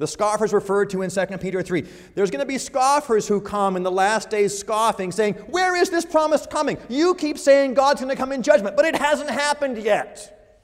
The 0.00 0.06
scoffers 0.06 0.54
referred 0.54 0.88
to 0.90 1.02
in 1.02 1.10
2 1.10 1.26
Peter 1.42 1.60
3. 1.60 1.82
There's 2.14 2.30
going 2.30 2.40
to 2.40 2.46
be 2.46 2.56
scoffers 2.56 3.28
who 3.28 3.38
come 3.38 3.76
in 3.76 3.82
the 3.82 3.90
last 3.90 4.30
days 4.30 4.58
scoffing, 4.58 5.12
saying, 5.12 5.34
Where 5.34 5.76
is 5.76 5.90
this 5.90 6.06
promise 6.06 6.46
coming? 6.46 6.78
You 6.88 7.14
keep 7.14 7.36
saying 7.36 7.74
God's 7.74 8.00
going 8.00 8.08
to 8.08 8.16
come 8.16 8.32
in 8.32 8.42
judgment, 8.42 8.76
but 8.76 8.86
it 8.86 8.96
hasn't 8.96 9.28
happened 9.28 9.76
yet. 9.76 10.56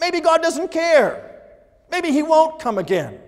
Maybe 0.00 0.20
God 0.20 0.42
doesn't 0.42 0.72
care. 0.72 1.40
Maybe 1.88 2.10
He 2.10 2.24
won't 2.24 2.58
come 2.58 2.78
again. 2.78 3.20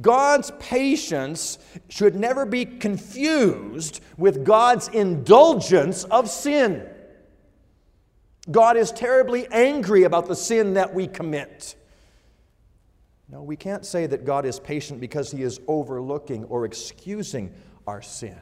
God's 0.00 0.50
patience 0.58 1.60
should 1.88 2.16
never 2.16 2.44
be 2.44 2.64
confused 2.64 4.00
with 4.16 4.44
God's 4.44 4.88
indulgence 4.88 6.02
of 6.02 6.28
sin. 6.28 6.88
God 8.50 8.76
is 8.76 8.90
terribly 8.90 9.46
angry 9.52 10.02
about 10.02 10.26
the 10.26 10.34
sin 10.34 10.74
that 10.74 10.92
we 10.92 11.06
commit. 11.06 11.76
No, 13.30 13.42
we 13.42 13.56
can't 13.56 13.84
say 13.84 14.06
that 14.06 14.24
God 14.24 14.46
is 14.46 14.58
patient 14.58 15.00
because 15.00 15.30
he 15.30 15.42
is 15.42 15.60
overlooking 15.68 16.44
or 16.44 16.64
excusing 16.64 17.52
our 17.86 18.00
sin. 18.00 18.38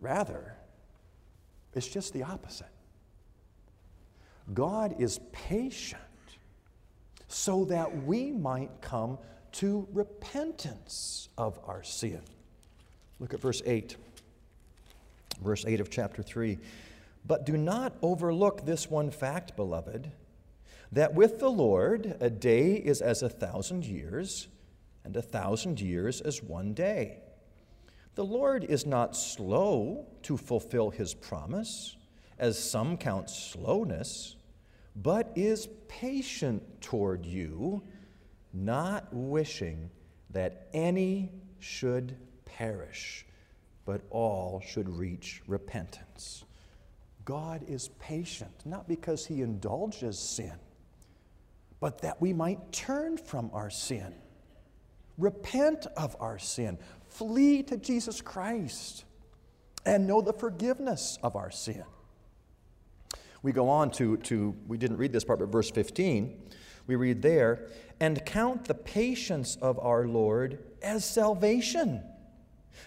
Rather, 0.00 0.54
it's 1.74 1.86
just 1.86 2.14
the 2.14 2.22
opposite. 2.22 2.66
God 4.54 4.96
is 4.98 5.20
patient 5.32 6.00
so 7.28 7.64
that 7.66 8.04
we 8.04 8.32
might 8.32 8.70
come 8.80 9.18
to 9.52 9.86
repentance 9.92 11.28
of 11.36 11.58
our 11.66 11.82
sin. 11.82 12.20
Look 13.20 13.34
at 13.34 13.40
verse 13.40 13.62
8. 13.64 13.96
Verse 15.42 15.64
8 15.66 15.80
of 15.80 15.90
chapter 15.90 16.22
3. 16.22 16.58
But 17.26 17.44
do 17.44 17.56
not 17.56 17.94
overlook 18.02 18.64
this 18.64 18.90
one 18.90 19.10
fact, 19.10 19.54
beloved 19.54 20.10
that 20.92 21.14
with 21.14 21.38
the 21.38 21.50
Lord 21.50 22.16
a 22.20 22.28
day 22.28 22.74
is 22.74 23.00
as 23.00 23.22
a 23.22 23.28
thousand 23.28 23.84
years, 23.86 24.48
and 25.04 25.16
a 25.16 25.22
thousand 25.22 25.80
years 25.80 26.20
as 26.20 26.42
one 26.42 26.74
day. 26.74 27.18
The 28.14 28.24
Lord 28.24 28.64
is 28.64 28.84
not 28.84 29.16
slow 29.16 30.06
to 30.24 30.36
fulfill 30.36 30.90
his 30.90 31.14
promise, 31.14 31.96
as 32.38 32.58
some 32.58 32.98
count 32.98 33.30
slowness, 33.30 34.36
but 34.94 35.32
is 35.34 35.68
patient 35.88 36.62
toward 36.82 37.24
you, 37.24 37.82
not 38.52 39.08
wishing 39.12 39.90
that 40.30 40.68
any 40.74 41.32
should 41.58 42.16
perish, 42.44 43.24
but 43.86 44.02
all 44.10 44.60
should 44.60 44.88
reach 44.90 45.42
repentance. 45.46 46.44
God 47.24 47.64
is 47.66 47.88
patient, 47.98 48.52
not 48.66 48.86
because 48.86 49.24
he 49.24 49.40
indulges 49.40 50.18
sin 50.18 50.52
but 51.82 51.98
that 52.02 52.20
we 52.20 52.32
might 52.32 52.70
turn 52.70 53.16
from 53.16 53.50
our 53.52 53.68
sin, 53.68 54.14
repent 55.18 55.84
of 55.96 56.14
our 56.20 56.38
sin, 56.38 56.78
flee 57.08 57.60
to 57.64 57.76
Jesus 57.76 58.20
Christ, 58.20 59.04
and 59.84 60.06
know 60.06 60.20
the 60.20 60.32
forgiveness 60.32 61.18
of 61.24 61.34
our 61.34 61.50
sin. 61.50 61.82
We 63.42 63.50
go 63.50 63.68
on 63.68 63.90
to, 63.92 64.16
to 64.18 64.54
we 64.68 64.78
didn't 64.78 64.98
read 64.98 65.12
this 65.12 65.24
part, 65.24 65.40
but 65.40 65.48
verse 65.48 65.72
15, 65.72 66.52
we 66.86 66.94
read 66.94 67.20
there, 67.20 67.66
and 67.98 68.24
count 68.24 68.66
the 68.66 68.74
patience 68.74 69.58
of 69.60 69.76
our 69.80 70.06
Lord 70.06 70.60
as 70.82 71.04
salvation 71.04 72.04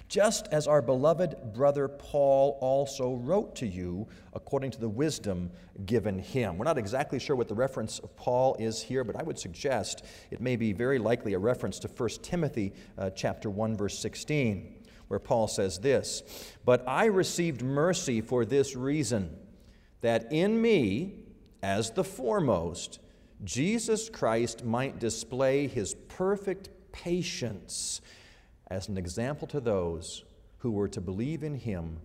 just 0.08 0.48
as 0.52 0.68
our 0.68 0.82
beloved 0.82 1.54
brother 1.54 1.88
Paul 1.88 2.58
also 2.62 3.16
wrote 3.16 3.56
to 3.58 3.68
you 3.68 4.08
according 4.34 4.72
to 4.72 4.80
the 4.80 4.90
wisdom 4.90 5.52
given 5.86 6.20
him. 6.20 6.58
We're 6.58 6.66
not 6.66 6.78
exactly 6.78 7.20
sure 7.20 7.36
what 7.36 7.48
the 7.48 7.56
reference 7.56 8.00
of 8.00 8.16
Paul 8.16 8.56
is 8.60 8.82
here, 8.82 9.04
but 9.04 9.16
I 9.16 9.24
would 9.24 9.40
suggest 9.40 10.06
it 10.32 10.42
may 10.42 10.56
be 10.56 10.74
very 10.74 11.00
likely 11.00 11.34
a 11.34 11.40
reference 11.40 11.80
to 11.80 11.88
1 11.88 12.10
Timothy 12.22 12.74
uh, 12.98 13.10
chapter 13.12 13.50
1 13.50 13.78
verse 13.78 13.98
16, 14.00 14.84
where 15.08 15.20
Paul 15.20 15.48
says 15.48 15.80
this, 15.80 16.24
"But 16.64 16.88
I 16.88 17.06
received 17.06 17.62
mercy 17.62 18.22
for 18.22 18.46
this 18.46 18.76
reason, 18.76 19.38
that 20.02 20.32
in 20.32 20.62
me 20.62 21.20
as 21.62 21.92
the 21.92 22.04
foremost 22.04 23.00
Jesus 23.44 24.10
Christ 24.10 24.64
might 24.64 25.00
display 25.00 25.68
his 25.68 25.94
perfect 25.94 26.70
patience." 26.92 28.02
As 28.68 28.88
an 28.88 28.98
example 28.98 29.48
to 29.48 29.60
those 29.60 30.24
who 30.60 30.72
were 30.72 30.88
to 30.88 31.02
believe 31.02 31.44
in 31.44 31.56
him 31.56 32.00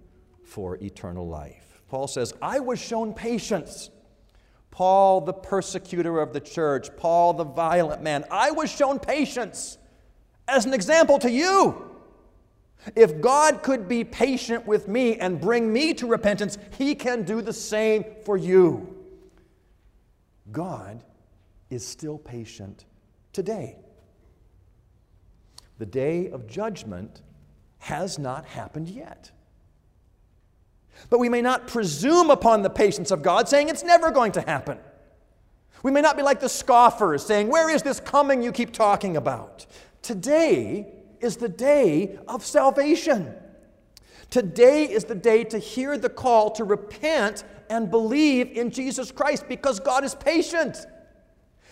for 0.44 0.76
eternal 0.76 1.26
life. 1.26 1.82
Paul 1.88 2.06
says, 2.06 2.34
I 2.42 2.60
was 2.60 2.78
shown 2.78 3.14
patience. 3.14 3.90
Paul, 4.70 5.22
the 5.22 5.32
persecutor 5.32 6.20
of 6.20 6.32
the 6.32 6.40
church, 6.40 6.88
Paul, 6.96 7.32
the 7.32 7.44
violent 7.44 8.02
man, 8.02 8.24
I 8.30 8.50
was 8.50 8.70
shown 8.70 8.98
patience 8.98 9.78
as 10.46 10.66
an 10.66 10.74
example 10.74 11.18
to 11.20 11.30
you. 11.30 11.90
If 12.96 13.20
God 13.20 13.62
could 13.62 13.88
be 13.88 14.04
patient 14.04 14.66
with 14.66 14.88
me 14.88 15.16
and 15.16 15.40
bring 15.40 15.72
me 15.72 15.92
to 15.94 16.06
repentance, 16.06 16.56
He 16.78 16.94
can 16.94 17.24
do 17.24 17.42
the 17.42 17.52
same 17.52 18.04
for 18.24 18.36
you. 18.36 18.96
God 20.50 21.04
is 21.68 21.86
still 21.86 22.18
patient 22.18 22.84
today 23.32 23.76
the 25.80 25.86
day 25.86 26.28
of 26.28 26.46
judgment 26.46 27.22
has 27.78 28.18
not 28.18 28.44
happened 28.44 28.86
yet. 28.86 29.30
But 31.08 31.18
we 31.18 31.30
may 31.30 31.40
not 31.40 31.66
presume 31.66 32.30
upon 32.30 32.60
the 32.60 32.68
patience 32.68 33.10
of 33.10 33.22
God, 33.22 33.48
saying 33.48 33.70
it's 33.70 33.82
never 33.82 34.10
going 34.10 34.32
to 34.32 34.42
happen. 34.42 34.78
We 35.82 35.90
may 35.90 36.02
not 36.02 36.18
be 36.18 36.22
like 36.22 36.38
the 36.38 36.50
scoffers, 36.50 37.24
saying, 37.24 37.48
Where 37.48 37.70
is 37.70 37.82
this 37.82 37.98
coming 37.98 38.42
you 38.42 38.52
keep 38.52 38.72
talking 38.72 39.16
about? 39.16 39.64
Today 40.02 40.92
is 41.20 41.38
the 41.38 41.48
day 41.48 42.18
of 42.28 42.44
salvation. 42.44 43.34
Today 44.28 44.84
is 44.84 45.04
the 45.04 45.14
day 45.14 45.44
to 45.44 45.58
hear 45.58 45.96
the 45.96 46.10
call 46.10 46.50
to 46.52 46.64
repent 46.64 47.44
and 47.70 47.90
believe 47.90 48.50
in 48.52 48.70
Jesus 48.70 49.10
Christ 49.10 49.48
because 49.48 49.80
God 49.80 50.04
is 50.04 50.14
patient. 50.14 50.76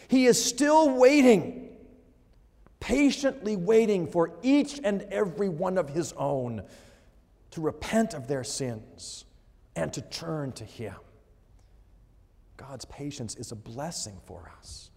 He 0.09 0.25
is 0.25 0.43
still 0.43 0.89
waiting, 0.89 1.68
patiently 2.89 3.55
waiting 3.55 4.07
for 4.07 4.31
each 4.43 4.81
and 4.83 5.03
every 5.11 5.51
one 5.51 5.77
of 5.77 5.91
His 5.91 6.15
own 6.15 6.63
to 7.51 7.61
repent 7.61 8.15
of 8.15 8.27
their 8.27 8.43
sins 8.43 9.27
and 9.77 9.93
to 9.93 10.01
turn 10.01 10.53
to 10.53 10.65
Him. 10.65 10.95
God's 12.57 12.87
patience 12.87 13.35
is 13.35 13.53
a 13.53 13.57
blessing 13.57 14.19
for 14.25 14.51
us. 14.59 14.91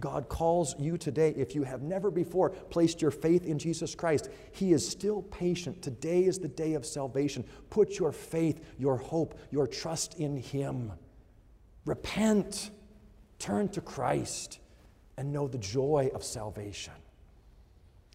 God 0.00 0.28
calls 0.28 0.74
you 0.80 0.98
today, 0.98 1.32
if 1.36 1.54
you 1.54 1.62
have 1.62 1.80
never 1.80 2.10
before 2.10 2.50
placed 2.50 3.00
your 3.00 3.12
faith 3.12 3.46
in 3.46 3.56
Jesus 3.56 3.94
Christ, 3.94 4.28
He 4.50 4.72
is 4.72 4.86
still 4.86 5.22
patient. 5.22 5.80
Today 5.80 6.24
is 6.24 6.40
the 6.40 6.48
day 6.48 6.74
of 6.74 6.84
salvation. 6.84 7.44
Put 7.70 8.00
your 8.00 8.10
faith, 8.10 8.64
your 8.78 8.96
hope, 8.96 9.38
your 9.52 9.68
trust 9.68 10.18
in 10.18 10.36
Him. 10.36 10.90
Repent, 11.86 12.72
turn 13.38 13.68
to 13.68 13.80
Christ, 13.80 14.58
and 15.16 15.32
know 15.32 15.46
the 15.46 15.58
joy 15.58 16.10
of 16.12 16.24
salvation. 16.24 16.94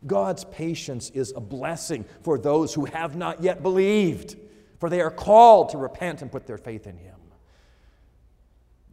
God's 0.05 0.43
patience 0.45 1.09
is 1.11 1.33
a 1.35 1.39
blessing 1.39 2.05
for 2.21 2.37
those 2.37 2.73
who 2.73 2.85
have 2.85 3.15
not 3.15 3.41
yet 3.41 3.61
believed, 3.63 4.35
for 4.79 4.89
they 4.89 5.01
are 5.01 5.11
called 5.11 5.69
to 5.69 5.77
repent 5.77 6.21
and 6.21 6.31
put 6.31 6.45
their 6.45 6.57
faith 6.57 6.87
in 6.87 6.97
Him. 6.97 7.15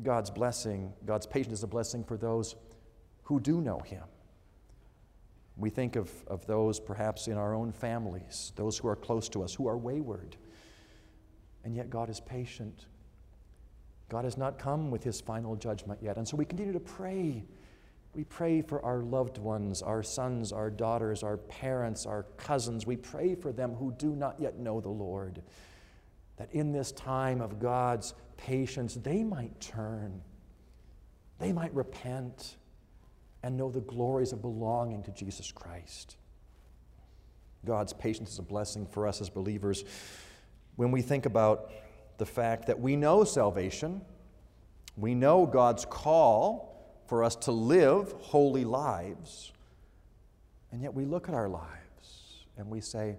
God's 0.02 0.30
blessing, 0.30 0.92
God's 1.04 1.26
patience 1.26 1.58
is 1.58 1.62
a 1.62 1.68
blessing 1.68 2.04
for 2.04 2.16
those 2.16 2.56
who 3.24 3.40
do 3.40 3.60
know 3.60 3.80
Him. 3.80 4.04
We 5.56 5.68
think 5.68 5.96
of, 5.96 6.10
of 6.26 6.46
those 6.46 6.80
perhaps 6.80 7.28
in 7.28 7.36
our 7.36 7.54
own 7.54 7.72
families, 7.72 8.52
those 8.56 8.78
who 8.78 8.88
are 8.88 8.96
close 8.96 9.28
to 9.30 9.42
us, 9.42 9.54
who 9.54 9.68
are 9.68 9.76
wayward. 9.76 10.36
And 11.64 11.76
yet 11.76 11.90
God 11.90 12.08
is 12.08 12.20
patient. 12.20 12.86
God 14.08 14.24
has 14.24 14.38
not 14.38 14.58
come 14.58 14.90
with 14.90 15.04
His 15.04 15.20
final 15.20 15.56
judgment 15.56 16.00
yet. 16.02 16.16
And 16.16 16.26
so 16.26 16.36
we 16.36 16.46
continue 16.46 16.72
to 16.72 16.80
pray. 16.80 17.44
We 18.14 18.24
pray 18.24 18.60
for 18.60 18.84
our 18.84 19.02
loved 19.02 19.38
ones, 19.38 19.82
our 19.82 20.02
sons, 20.02 20.52
our 20.52 20.70
daughters, 20.70 21.22
our 21.22 21.36
parents, 21.36 22.06
our 22.06 22.24
cousins. 22.36 22.86
We 22.86 22.96
pray 22.96 23.34
for 23.34 23.52
them 23.52 23.74
who 23.74 23.92
do 23.92 24.16
not 24.16 24.40
yet 24.40 24.58
know 24.58 24.80
the 24.80 24.88
Lord. 24.88 25.42
That 26.36 26.52
in 26.52 26.72
this 26.72 26.90
time 26.92 27.40
of 27.40 27.60
God's 27.60 28.14
patience, 28.36 28.94
they 28.94 29.22
might 29.22 29.60
turn, 29.60 30.22
they 31.38 31.52
might 31.52 31.72
repent, 31.74 32.56
and 33.42 33.56
know 33.56 33.70
the 33.70 33.80
glories 33.80 34.32
of 34.32 34.42
belonging 34.42 35.02
to 35.04 35.12
Jesus 35.12 35.52
Christ. 35.52 36.16
God's 37.64 37.92
patience 37.92 38.32
is 38.32 38.38
a 38.38 38.42
blessing 38.42 38.86
for 38.86 39.06
us 39.06 39.20
as 39.20 39.30
believers 39.30 39.84
when 40.80 40.90
we 40.90 41.02
think 41.02 41.26
about 41.26 41.70
the 42.16 42.24
fact 42.24 42.66
that 42.66 42.80
we 42.80 42.96
know 42.96 43.22
salvation, 43.22 44.00
we 44.96 45.14
know 45.14 45.44
God's 45.44 45.84
call 45.84 46.69
for 47.10 47.24
us 47.24 47.34
to 47.34 47.50
live 47.50 48.14
holy 48.20 48.64
lives, 48.64 49.50
and 50.70 50.80
yet 50.80 50.94
we 50.94 51.04
look 51.04 51.28
at 51.28 51.34
our 51.34 51.48
lives 51.48 52.46
and 52.56 52.70
we 52.70 52.80
say, 52.80 53.16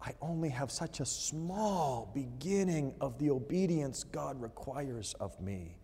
I 0.00 0.14
only 0.22 0.48
have 0.48 0.70
such 0.70 1.00
a 1.00 1.04
small 1.04 2.10
beginning 2.14 2.94
of 3.02 3.18
the 3.18 3.28
obedience 3.28 4.02
God 4.04 4.40
requires 4.40 5.12
of 5.20 5.38
me. 5.42 5.76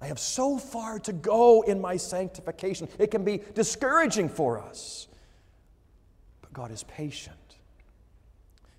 I 0.00 0.06
have 0.06 0.20
so 0.20 0.56
far 0.56 1.00
to 1.00 1.12
go 1.12 1.62
in 1.62 1.80
my 1.80 1.96
sanctification. 1.96 2.88
It 3.00 3.10
can 3.10 3.24
be 3.24 3.42
discouraging 3.56 4.28
for 4.28 4.60
us. 4.60 5.08
But 6.42 6.52
God 6.52 6.70
is 6.70 6.84
patient. 6.84 7.56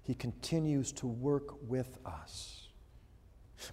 He 0.03 0.13
continues 0.13 0.93
to 0.93 1.07
work 1.07 1.55
with 1.67 1.97
us. 2.05 2.60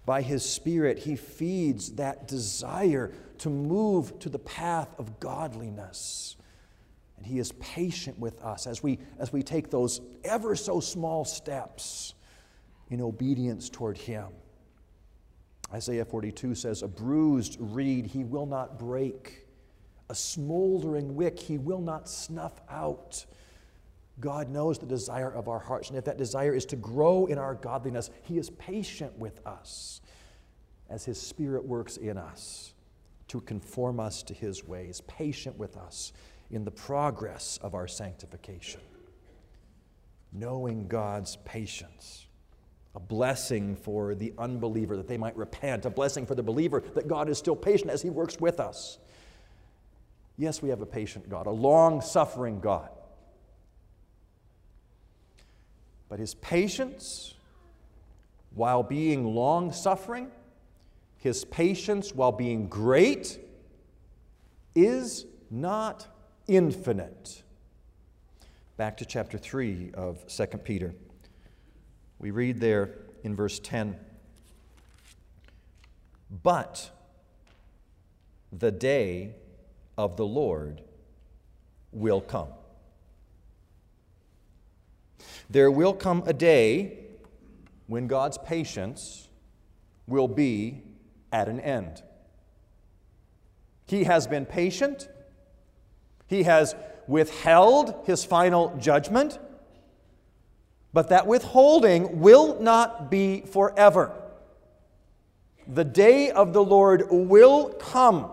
By 0.05 0.23
His 0.23 0.49
Spirit, 0.49 0.99
He 0.99 1.17
feeds 1.17 1.93
that 1.93 2.29
desire 2.29 3.13
to 3.39 3.51
move 3.51 4.19
to 4.21 4.29
the 4.29 4.39
path 4.39 4.95
of 4.99 5.21
godliness. 5.21 6.37
And 7.17 7.27
He 7.27 7.39
is 7.39 7.53
patient 7.53 8.19
with 8.19 8.41
us 8.43 8.67
as 8.67 8.83
we, 8.83 8.99
as 9.19 9.33
we 9.33 9.43
take 9.43 9.71
those 9.71 10.01
ever 10.25 10.55
so 10.55 10.81
small 10.81 11.25
steps 11.25 12.15
in 12.91 13.01
obedience 13.01 13.69
toward 13.69 13.99
Him. 13.99 14.29
Isaiah 15.73 16.05
42 16.05 16.55
says, 16.55 16.83
A 16.83 16.89
bruised 16.89 17.57
reed 17.61 18.07
he 18.07 18.25
will 18.25 18.47
not 18.47 18.79
break, 18.79 19.47
a 20.09 20.15
smoldering 20.15 21.15
wick 21.15 21.39
he 21.39 21.59
will 21.59 21.81
not 21.81 22.09
snuff 22.09 22.61
out. 22.71 23.27
God 24.21 24.49
knows 24.49 24.79
the 24.79 24.87
desire 24.87 25.31
of 25.31 25.49
our 25.49 25.59
hearts, 25.59 25.89
and 25.89 25.99
if 25.99 26.05
that 26.05 26.19
desire 26.19 26.55
is 26.55 26.67
to 26.67 26.77
grow 26.77 27.27
in 27.27 27.39
our 27.39 27.55
godliness, 27.55 28.11
He 28.23 28.39
is 28.39 28.51
patient 28.51 29.17
with 29.19 29.47
us 29.47 30.01
as 30.91 31.05
His 31.05 31.21
Spirit 31.21 31.65
works 31.65 31.97
in 31.97 32.19
us 32.19 32.75
to 33.29 33.41
conform 33.41 34.01
us 34.01 34.23
to 34.25 34.35
His 34.35 34.67
ways, 34.67 35.01
patient 35.03 35.59
with 35.59 35.77
us 35.77 36.13
in 36.51 36.65
the 36.65 36.71
progress 36.71 37.59
of 37.63 37.75
our 37.75 37.87
sanctification. 37.87 38.81
Knowing 40.33 40.89
God's 40.89 41.37
patience 41.45 42.29
a 42.95 43.01
blessing 43.01 43.77
for 43.77 44.17
the 44.17 44.33
unbeliever 44.39 44.97
that 44.97 45.07
they 45.07 45.17
might 45.17 45.37
repent, 45.37 45.85
a 45.85 45.91
blessing 45.91 46.27
for 46.27 46.35
the 46.35 46.43
believer 46.43 46.83
that 46.95 47.07
God 47.07 47.29
is 47.29 47.39
still 47.39 47.55
patient 47.55 47.91
as 47.91 48.03
He 48.03 48.11
works 48.11 48.41
with 48.41 48.59
us. 48.59 48.99
Yes, 50.37 50.63
we 50.63 50.71
have 50.71 50.81
a 50.81 50.87
patient 50.87 51.29
God, 51.29 51.47
a 51.47 51.51
long 51.53 52.01
suffering 52.01 52.59
God. 52.59 52.91
But 56.09 56.19
His 56.19 56.35
patience, 56.35 57.35
while 58.55 58.83
being 58.83 59.35
long 59.35 59.73
suffering, 59.73 60.31
His 61.19 61.45
patience, 61.45 62.15
while 62.15 62.33
being 62.33 62.69
great, 62.69 63.39
is 64.75 65.27
not 65.51 66.07
infinite. 66.47 67.43
Back 68.77 68.97
to 68.99 69.05
chapter 69.05 69.39
3 69.39 69.91
of 69.95 70.27
2 70.27 70.47
Peter. 70.59 70.95
We 72.19 72.31
read 72.31 72.61
there 72.61 72.95
in 73.25 73.35
verse 73.37 73.59
10 73.59 73.97
But 76.43 76.91
the 78.53 78.71
day 78.71 79.35
of 79.97 80.17
the 80.17 80.27
Lord 80.27 80.83
will 81.93 82.21
come. 82.21 82.49
There 85.51 85.71
will 85.71 85.95
come 85.95 86.23
a 86.27 86.33
day 86.33 86.99
when 87.87 88.07
God's 88.07 88.39
patience 88.39 89.29
will 90.07 90.29
be 90.29 90.83
at 91.33 91.49
an 91.49 91.61
end. 91.61 92.03
He 93.87 94.05
has 94.05 94.27
been 94.27 94.45
patient. 94.45 95.09
He 96.27 96.43
has 96.43 96.75
withheld 97.07 97.95
his 98.05 98.25
final 98.25 98.77
judgment 98.77 99.39
but 100.93 101.11
that 101.11 101.27
withholding 101.27 102.21
will 102.21 102.61
not 102.61 103.11
be 103.11 103.43
forever. 103.43 104.13
The 105.67 105.85
day 105.85 106.31
of 106.31 106.53
the 106.53 106.65
Lord 106.65 107.05
will 107.11 107.71
come. 107.75 108.31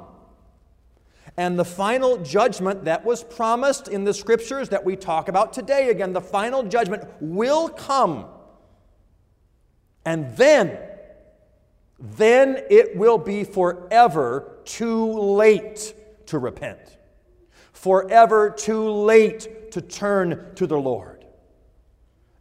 And 1.37 1.59
the 1.59 1.65
final 1.65 2.17
judgment 2.17 2.85
that 2.85 3.03
was 3.03 3.23
promised 3.23 3.89
in 3.89 4.05
the 4.05 4.13
scriptures 4.13 4.69
that 4.69 4.85
we 4.85 4.95
talk 4.95 5.27
about 5.27 5.51
today, 5.51 5.89
again, 5.89 6.13
the 6.13 6.21
final 6.21 6.63
judgment 6.63 7.03
will 7.19 7.67
come. 7.67 8.25
And 10.05 10.35
then, 10.37 10.77
then 11.99 12.63
it 12.69 12.95
will 12.95 13.17
be 13.17 13.43
forever 13.43 14.59
too 14.63 15.11
late 15.11 15.93
to 16.27 16.39
repent, 16.39 16.97
forever 17.73 18.49
too 18.49 18.89
late 18.89 19.71
to 19.71 19.81
turn 19.81 20.53
to 20.55 20.65
the 20.65 20.79
Lord. 20.79 21.25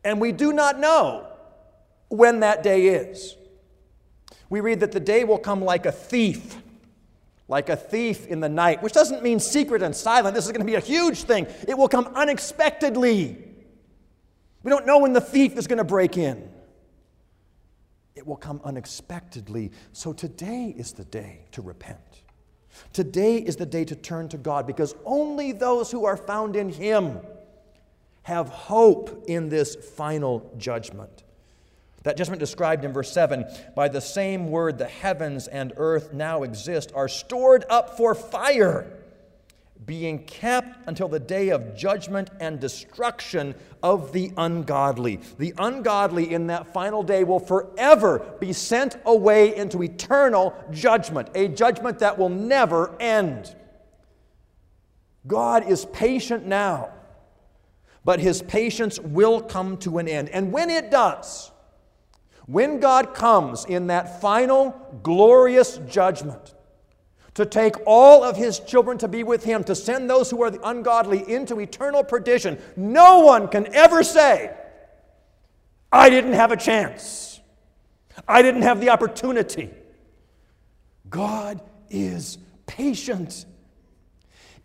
And 0.04 0.20
we 0.20 0.30
do 0.30 0.52
not 0.52 0.78
know 0.78 1.26
when 2.08 2.40
that 2.40 2.62
day 2.62 2.86
is. 2.88 3.36
We 4.50 4.60
read 4.60 4.80
that 4.80 4.92
the 4.92 5.00
day 5.00 5.24
will 5.24 5.38
come 5.38 5.64
like 5.64 5.86
a 5.86 5.92
thief, 5.92 6.58
like 7.48 7.68
a 7.68 7.76
thief 7.76 8.26
in 8.26 8.40
the 8.40 8.48
night, 8.48 8.82
which 8.82 8.92
doesn't 8.92 9.22
mean 9.22 9.38
secret 9.38 9.82
and 9.82 9.94
silent. 9.94 10.34
This 10.34 10.46
is 10.46 10.52
going 10.52 10.60
to 10.60 10.66
be 10.66 10.76
a 10.76 10.80
huge 10.80 11.24
thing. 11.24 11.46
It 11.68 11.76
will 11.76 11.88
come 11.88 12.06
unexpectedly. 12.14 13.36
We 14.62 14.70
don't 14.70 14.86
know 14.86 14.98
when 14.98 15.12
the 15.12 15.20
thief 15.20 15.56
is 15.56 15.66
going 15.66 15.78
to 15.78 15.84
break 15.84 16.16
in. 16.16 16.48
It 18.14 18.26
will 18.26 18.36
come 18.36 18.60
unexpectedly. 18.64 19.72
So 19.92 20.12
today 20.12 20.74
is 20.76 20.92
the 20.92 21.04
day 21.04 21.44
to 21.52 21.60
repent. 21.60 21.98
Today 22.92 23.36
is 23.36 23.56
the 23.56 23.66
day 23.66 23.84
to 23.84 23.94
turn 23.94 24.28
to 24.30 24.38
God 24.38 24.66
because 24.66 24.94
only 25.04 25.52
those 25.52 25.90
who 25.90 26.06
are 26.06 26.16
found 26.16 26.56
in 26.56 26.70
Him 26.70 27.20
have 28.22 28.48
hope 28.48 29.24
in 29.28 29.48
this 29.48 29.74
final 29.74 30.50
judgment. 30.56 31.23
That 32.04 32.18
judgment 32.18 32.38
described 32.38 32.84
in 32.84 32.92
verse 32.92 33.10
7 33.10 33.46
by 33.74 33.88
the 33.88 34.00
same 34.00 34.50
word 34.50 34.78
the 34.78 34.86
heavens 34.86 35.48
and 35.48 35.72
earth 35.76 36.12
now 36.12 36.42
exist 36.42 36.92
are 36.94 37.08
stored 37.08 37.64
up 37.70 37.96
for 37.96 38.14
fire, 38.14 38.86
being 39.86 40.24
kept 40.24 40.86
until 40.86 41.08
the 41.08 41.18
day 41.18 41.48
of 41.48 41.74
judgment 41.74 42.28
and 42.40 42.60
destruction 42.60 43.54
of 43.82 44.12
the 44.12 44.32
ungodly. 44.36 45.18
The 45.38 45.54
ungodly 45.58 46.32
in 46.32 46.46
that 46.48 46.72
final 46.74 47.02
day 47.02 47.24
will 47.24 47.40
forever 47.40 48.34
be 48.38 48.52
sent 48.52 48.96
away 49.06 49.56
into 49.56 49.82
eternal 49.82 50.54
judgment, 50.70 51.30
a 51.34 51.48
judgment 51.48 51.98
that 52.00 52.18
will 52.18 52.28
never 52.28 52.94
end. 53.00 53.54
God 55.26 55.66
is 55.66 55.86
patient 55.86 56.44
now, 56.44 56.90
but 58.04 58.20
his 58.20 58.42
patience 58.42 59.00
will 59.00 59.40
come 59.40 59.78
to 59.78 59.96
an 59.96 60.06
end. 60.06 60.28
And 60.28 60.52
when 60.52 60.68
it 60.68 60.90
does, 60.90 61.50
when 62.46 62.80
God 62.80 63.14
comes 63.14 63.64
in 63.64 63.86
that 63.88 64.20
final 64.20 64.70
glorious 65.02 65.78
judgment, 65.88 66.54
to 67.34 67.44
take 67.44 67.74
all 67.84 68.22
of 68.22 68.36
his 68.36 68.60
children 68.60 68.96
to 68.98 69.08
be 69.08 69.24
with 69.24 69.42
him, 69.44 69.64
to 69.64 69.74
send 69.74 70.08
those 70.08 70.30
who 70.30 70.42
are 70.42 70.50
the 70.50 70.68
ungodly 70.68 71.28
into 71.30 71.60
eternal 71.60 72.04
perdition, 72.04 72.58
no 72.76 73.20
one 73.20 73.48
can 73.48 73.72
ever 73.74 74.02
say, 74.02 74.54
I 75.90 76.10
didn't 76.10 76.34
have 76.34 76.52
a 76.52 76.56
chance. 76.56 77.40
I 78.28 78.42
didn't 78.42 78.62
have 78.62 78.80
the 78.80 78.90
opportunity. 78.90 79.70
God 81.10 81.60
is 81.90 82.38
patient. 82.66 83.46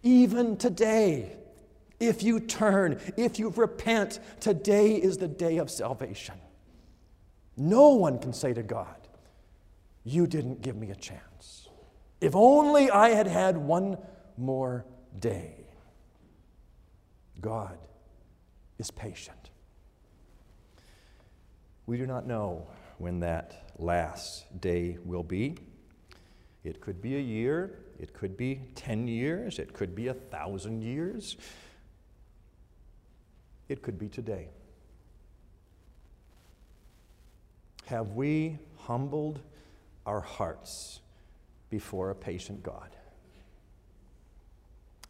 Even 0.03 0.55
today, 0.55 1.35
if 1.99 2.23
you 2.23 2.39
turn, 2.39 2.99
if 3.17 3.39
you 3.39 3.49
repent, 3.49 4.19
today 4.39 4.95
is 4.95 5.17
the 5.17 5.27
day 5.27 5.57
of 5.57 5.69
salvation. 5.69 6.35
No 7.59 7.89
one 7.89 8.19
can 8.19 8.31
say 8.31 8.53
to 8.53 8.63
God, 8.63 8.95
You 10.05 10.25
didn't 10.25 10.61
give 10.61 10.77
me 10.77 10.91
a 10.91 10.95
chance. 10.95 11.67
If 12.21 12.35
only 12.35 12.89
I 12.89 13.09
had 13.09 13.27
had 13.27 13.57
one 13.57 13.97
more 14.37 14.85
day. 15.19 15.55
God 17.41 17.77
is 18.77 18.89
patient. 18.91 19.49
We 21.85 21.97
do 21.97 22.05
not 22.05 22.25
know 22.25 22.67
when 22.97 23.19
that 23.21 23.73
last 23.77 24.61
day 24.61 24.97
will 25.03 25.23
be. 25.23 25.57
It 26.63 26.81
could 26.81 27.01
be 27.01 27.15
a 27.15 27.21
year, 27.21 27.79
it 27.99 28.13
could 28.13 28.37
be 28.37 28.61
10 28.75 29.07
years, 29.07 29.59
it 29.59 29.73
could 29.73 29.95
be 29.95 30.07
a 30.07 30.13
thousand 30.13 30.81
years, 30.81 31.37
it 33.69 33.81
could 33.81 33.97
be 33.97 34.07
today. 34.09 34.49
Have 37.89 38.11
we 38.11 38.59
humbled 38.81 39.39
our 40.05 40.19
hearts 40.21 40.99
before 41.71 42.11
a 42.11 42.15
patient 42.15 42.61
God? 42.61 42.95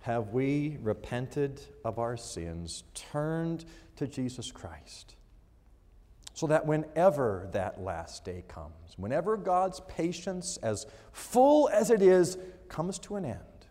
Have 0.04 0.30
we 0.30 0.78
repented 0.82 1.60
of 1.84 2.00
our 2.00 2.15
sins, 2.15 2.86
turned 2.94 3.65
to 3.98 4.08
Jesus 4.08 4.50
Christ? 4.50 5.18
So 6.34 6.48
that 6.48 6.65
whenever 6.65 7.50
that 7.52 7.82
last 7.82 8.24
day 8.24 8.46
comes, 8.48 8.96
whenever 8.96 9.36
God's 9.36 9.82
patience, 9.89 10.56
as 10.63 10.86
full 11.12 11.68
as 11.68 11.89
it 11.89 12.02
is, 12.02 12.38
comes 12.70 12.98
to 13.00 13.18
an 13.18 13.26
end, 13.26 13.68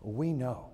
we 0.00 0.32
know, 0.32 0.70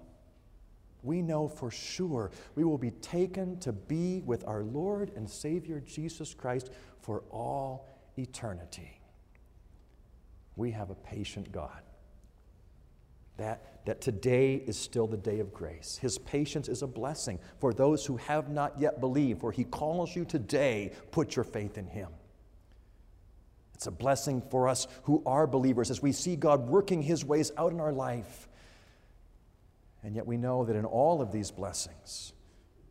we 1.02 1.22
know 1.22 1.48
for 1.48 1.70
sure 1.70 2.30
we 2.54 2.64
will 2.64 2.78
be 2.78 2.90
taken 2.90 3.58
to 3.60 3.72
be 3.72 4.22
with 4.26 4.46
our 4.46 4.62
Lord 4.62 5.12
and 5.16 5.28
Savior 5.28 5.80
Jesus 5.86 6.34
Christ 6.34 6.70
for 7.00 7.22
all 7.30 7.88
eternity 8.16 8.98
we 10.58 10.72
have 10.72 10.90
a 10.90 10.94
patient 10.94 11.50
God. 11.52 11.80
That, 13.38 13.86
that 13.86 14.00
today 14.00 14.56
is 14.56 14.76
still 14.76 15.06
the 15.06 15.16
day 15.16 15.38
of 15.38 15.54
grace. 15.54 15.96
His 16.02 16.18
patience 16.18 16.68
is 16.68 16.82
a 16.82 16.88
blessing 16.88 17.38
for 17.60 17.72
those 17.72 18.04
who 18.04 18.16
have 18.16 18.50
not 18.50 18.78
yet 18.78 19.00
believed, 19.00 19.40
for 19.40 19.52
He 19.52 19.62
calls 19.62 20.14
you 20.14 20.24
today, 20.24 20.92
put 21.12 21.36
your 21.36 21.44
faith 21.44 21.78
in 21.78 21.86
Him. 21.86 22.08
It's 23.74 23.86
a 23.86 23.92
blessing 23.92 24.42
for 24.50 24.68
us 24.68 24.88
who 25.04 25.22
are 25.24 25.46
believers 25.46 25.92
as 25.92 26.02
we 26.02 26.10
see 26.10 26.34
God 26.34 26.68
working 26.68 27.00
His 27.00 27.24
ways 27.24 27.52
out 27.56 27.70
in 27.70 27.78
our 27.78 27.92
life. 27.92 28.48
And 30.02 30.14
yet 30.14 30.26
we 30.26 30.36
know 30.36 30.64
that 30.64 30.76
in 30.76 30.84
all 30.84 31.20
of 31.20 31.32
these 31.32 31.50
blessings, 31.50 32.32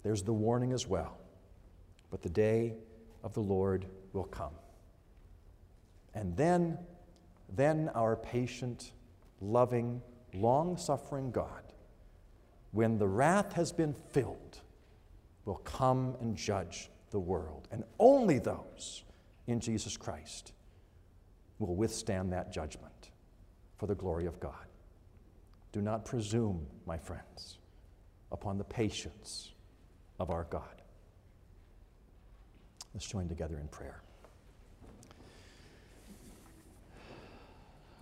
there's 0.04 0.24
the 0.24 0.34
warning 0.34 0.74
as 0.74 0.88
well. 0.88 1.18
But 2.12 2.22
the 2.22 2.30
day 2.30 2.76
of 3.24 3.34
the 3.34 3.42
Lord 3.42 3.86
will 4.14 4.26
come. 4.26 4.54
And 6.14 6.36
then 6.36 6.78
then 7.56 7.90
our 7.96 8.16
patient, 8.16 8.92
loving, 9.40 10.02
long 10.34 10.78
suffering 10.78 11.32
God, 11.32 11.74
when 12.72 12.98
the 12.98 13.08
wrath 13.08 13.54
has 13.54 13.72
been 13.72 13.94
filled, 13.94 14.60
will 15.46 15.56
come 15.58 16.16
and 16.20 16.36
judge 16.36 16.90
the 17.12 17.20
world. 17.20 17.68
And 17.72 17.84
only 18.00 18.40
those 18.40 19.04
in 19.48 19.60
Jesus 19.60 19.96
Christ 19.96 20.52
will 21.60 21.76
withstand 21.76 22.34
that 22.34 22.52
judgment 22.52 23.12
for 23.78 23.88
the 23.88 23.96
glory 23.96 24.26
of 24.26 24.40
God. 24.40 24.54
Do 25.72 25.82
not 25.82 26.06
presume, 26.06 26.66
my 26.86 26.98
friends, 26.98 27.58
upon 28.32 28.58
the 28.58 28.64
patience 28.64 29.52
of 30.20 30.30
our 30.30 30.46
God. 30.50 30.82
Let's 32.94 33.08
join 33.08 33.28
together 33.28 33.58
in 33.60 33.68
prayer. 33.68 34.02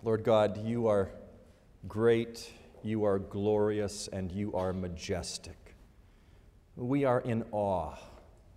Lord 0.02 0.22
God, 0.22 0.64
you 0.64 0.86
are 0.86 1.10
great, 1.88 2.50
you 2.82 3.04
are 3.04 3.18
glorious, 3.18 4.08
and 4.08 4.30
you 4.30 4.54
are 4.54 4.72
majestic. 4.72 5.74
We 6.76 7.04
are 7.04 7.20
in 7.20 7.44
awe 7.50 7.96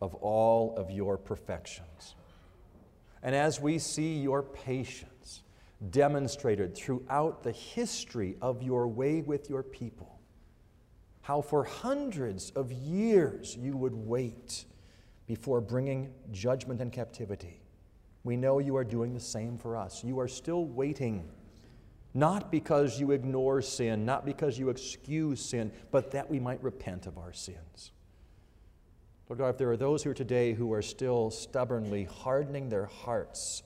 of 0.02 0.14
all 0.16 0.76
of 0.78 0.92
your 0.92 1.18
perfections. 1.18 2.16
And 3.24 3.36
as 3.36 3.60
we 3.60 3.80
see 3.80 4.20
your 4.20 4.44
patience 4.44 5.19
demonstrated 5.90 6.76
throughout 6.76 7.44
the 7.44 7.52
history 7.52 8.36
of 8.42 8.62
your 8.62 8.88
way 8.88 9.22
with 9.22 9.50
your 9.50 9.64
people, 9.64 10.20
how 11.22 11.42
for 11.42 11.64
hundreds 11.64 12.52
of 12.52 12.72
years 12.72 13.56
you 13.60 13.78
would 13.78 13.94
wait 13.94 14.66
before 15.28 15.62
bringing 15.62 16.12
judgment 16.32 16.82
and 16.82 16.92
captivity, 16.92 17.62
we 18.24 18.36
know 18.36 18.60
you 18.60 18.76
are 18.76 18.84
doing 18.84 19.14
the 19.14 19.20
same 19.20 19.58
for 19.58 19.78
us. 19.78 20.04
You 20.04 20.20
are 20.20 20.28
still 20.28 20.66
waiting 20.66 21.30
not 22.14 22.52
because 22.52 23.00
you 23.00 23.12
ignore 23.12 23.62
sin, 23.62 24.06
not 24.06 24.26
because 24.26 24.58
you 24.58 24.70
excuse 24.70 25.44
sin, 25.44 25.72
but 25.92 26.12
that 26.12 26.30
we 26.30 26.40
might 26.40 26.62
repent 26.64 27.06
of 27.06 27.18
our 27.18 27.34
sins. 27.34 27.92
Lord 29.30 29.40
God, 29.40 29.50
if 29.50 29.58
there 29.58 29.70
are 29.70 29.78
those 29.78 30.02
here 30.02 30.16
today 30.16 30.54
who 30.54 30.74
are 30.74 30.82
still 30.82 31.30
stubbornly 31.30 32.06
hardening 32.06 32.70
their 32.70 32.88
hearts 32.88 33.62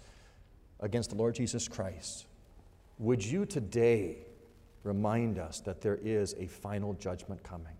against 0.83 1.11
the 1.11 1.15
Lord 1.15 1.33
Jesus 1.33 1.67
Christ, 1.67 2.27
would 2.99 3.25
you 3.25 3.45
today 3.45 4.17
remind 4.83 5.39
us 5.39 5.61
that 5.61 5.81
there 5.81 5.95
is 5.95 6.35
a 6.37 6.45
final 6.45 6.93
judgment 6.93 7.41
coming? 7.41 7.77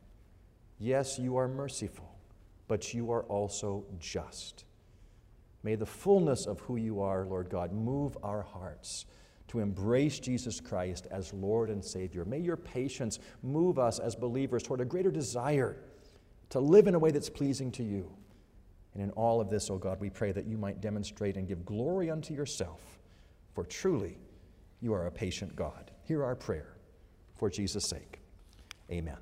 Yes, 0.80 1.20
you 1.20 1.36
are 1.36 1.48
merciful, 1.48 2.16
but 2.68 2.94
you 2.94 3.12
are 3.12 3.24
also 3.24 3.84
just. 4.00 4.64
May 5.64 5.76
the 5.76 5.86
fullness 5.86 6.46
of 6.46 6.62
who 6.62 6.78
you 6.78 7.02
are, 7.02 7.26
Lord 7.26 7.50
God, 7.50 7.74
move 7.74 8.18
our 8.24 8.42
hearts 8.42 9.06
to 9.50 9.60
embrace 9.60 10.20
Jesus 10.20 10.62
Christ 10.62 11.06
as 11.12 11.34
Lord 11.34 11.70
and 11.70 11.84
Savior. 11.84 12.24
May 12.24 12.40
your 12.40 12.58
patience 12.58 13.20
move 13.44 13.78
us 13.78 14.00
as 14.00 14.16
believers 14.16 14.64
toward 14.64 14.80
a 14.80 14.86
greater 14.86 15.12
desire 15.12 15.78
to 16.50 16.60
live 16.60 16.88
in 16.88 16.96
a 16.96 17.00
way 17.00 17.12
that's 17.12 17.30
pleasing 17.30 17.70
to 17.74 17.84
you. 17.84 18.10
And 18.94 19.04
in 19.04 19.10
all 19.12 19.42
of 19.42 19.50
this, 19.50 19.70
O 19.70 19.76
oh 19.76 19.78
God, 19.78 20.00
we 20.00 20.10
pray 20.10 20.32
that 20.32 20.46
you 20.46 20.58
might 20.58 20.82
demonstrate 20.82 21.36
and 21.36 21.48
give 21.48 21.66
glory 21.66 22.10
unto 22.10 22.34
yourself, 22.34 22.82
for 23.54 23.64
truly 23.64 24.18
you 24.82 24.94
are 24.94 25.08
a 25.08 25.12
patient 25.12 25.56
God. 25.56 25.92
Hear 26.04 26.24
our 26.24 26.36
prayer 26.36 26.76
for 27.36 27.50
Jesus' 27.50 27.90
sake. 27.90 28.20
Amen. 28.92 29.18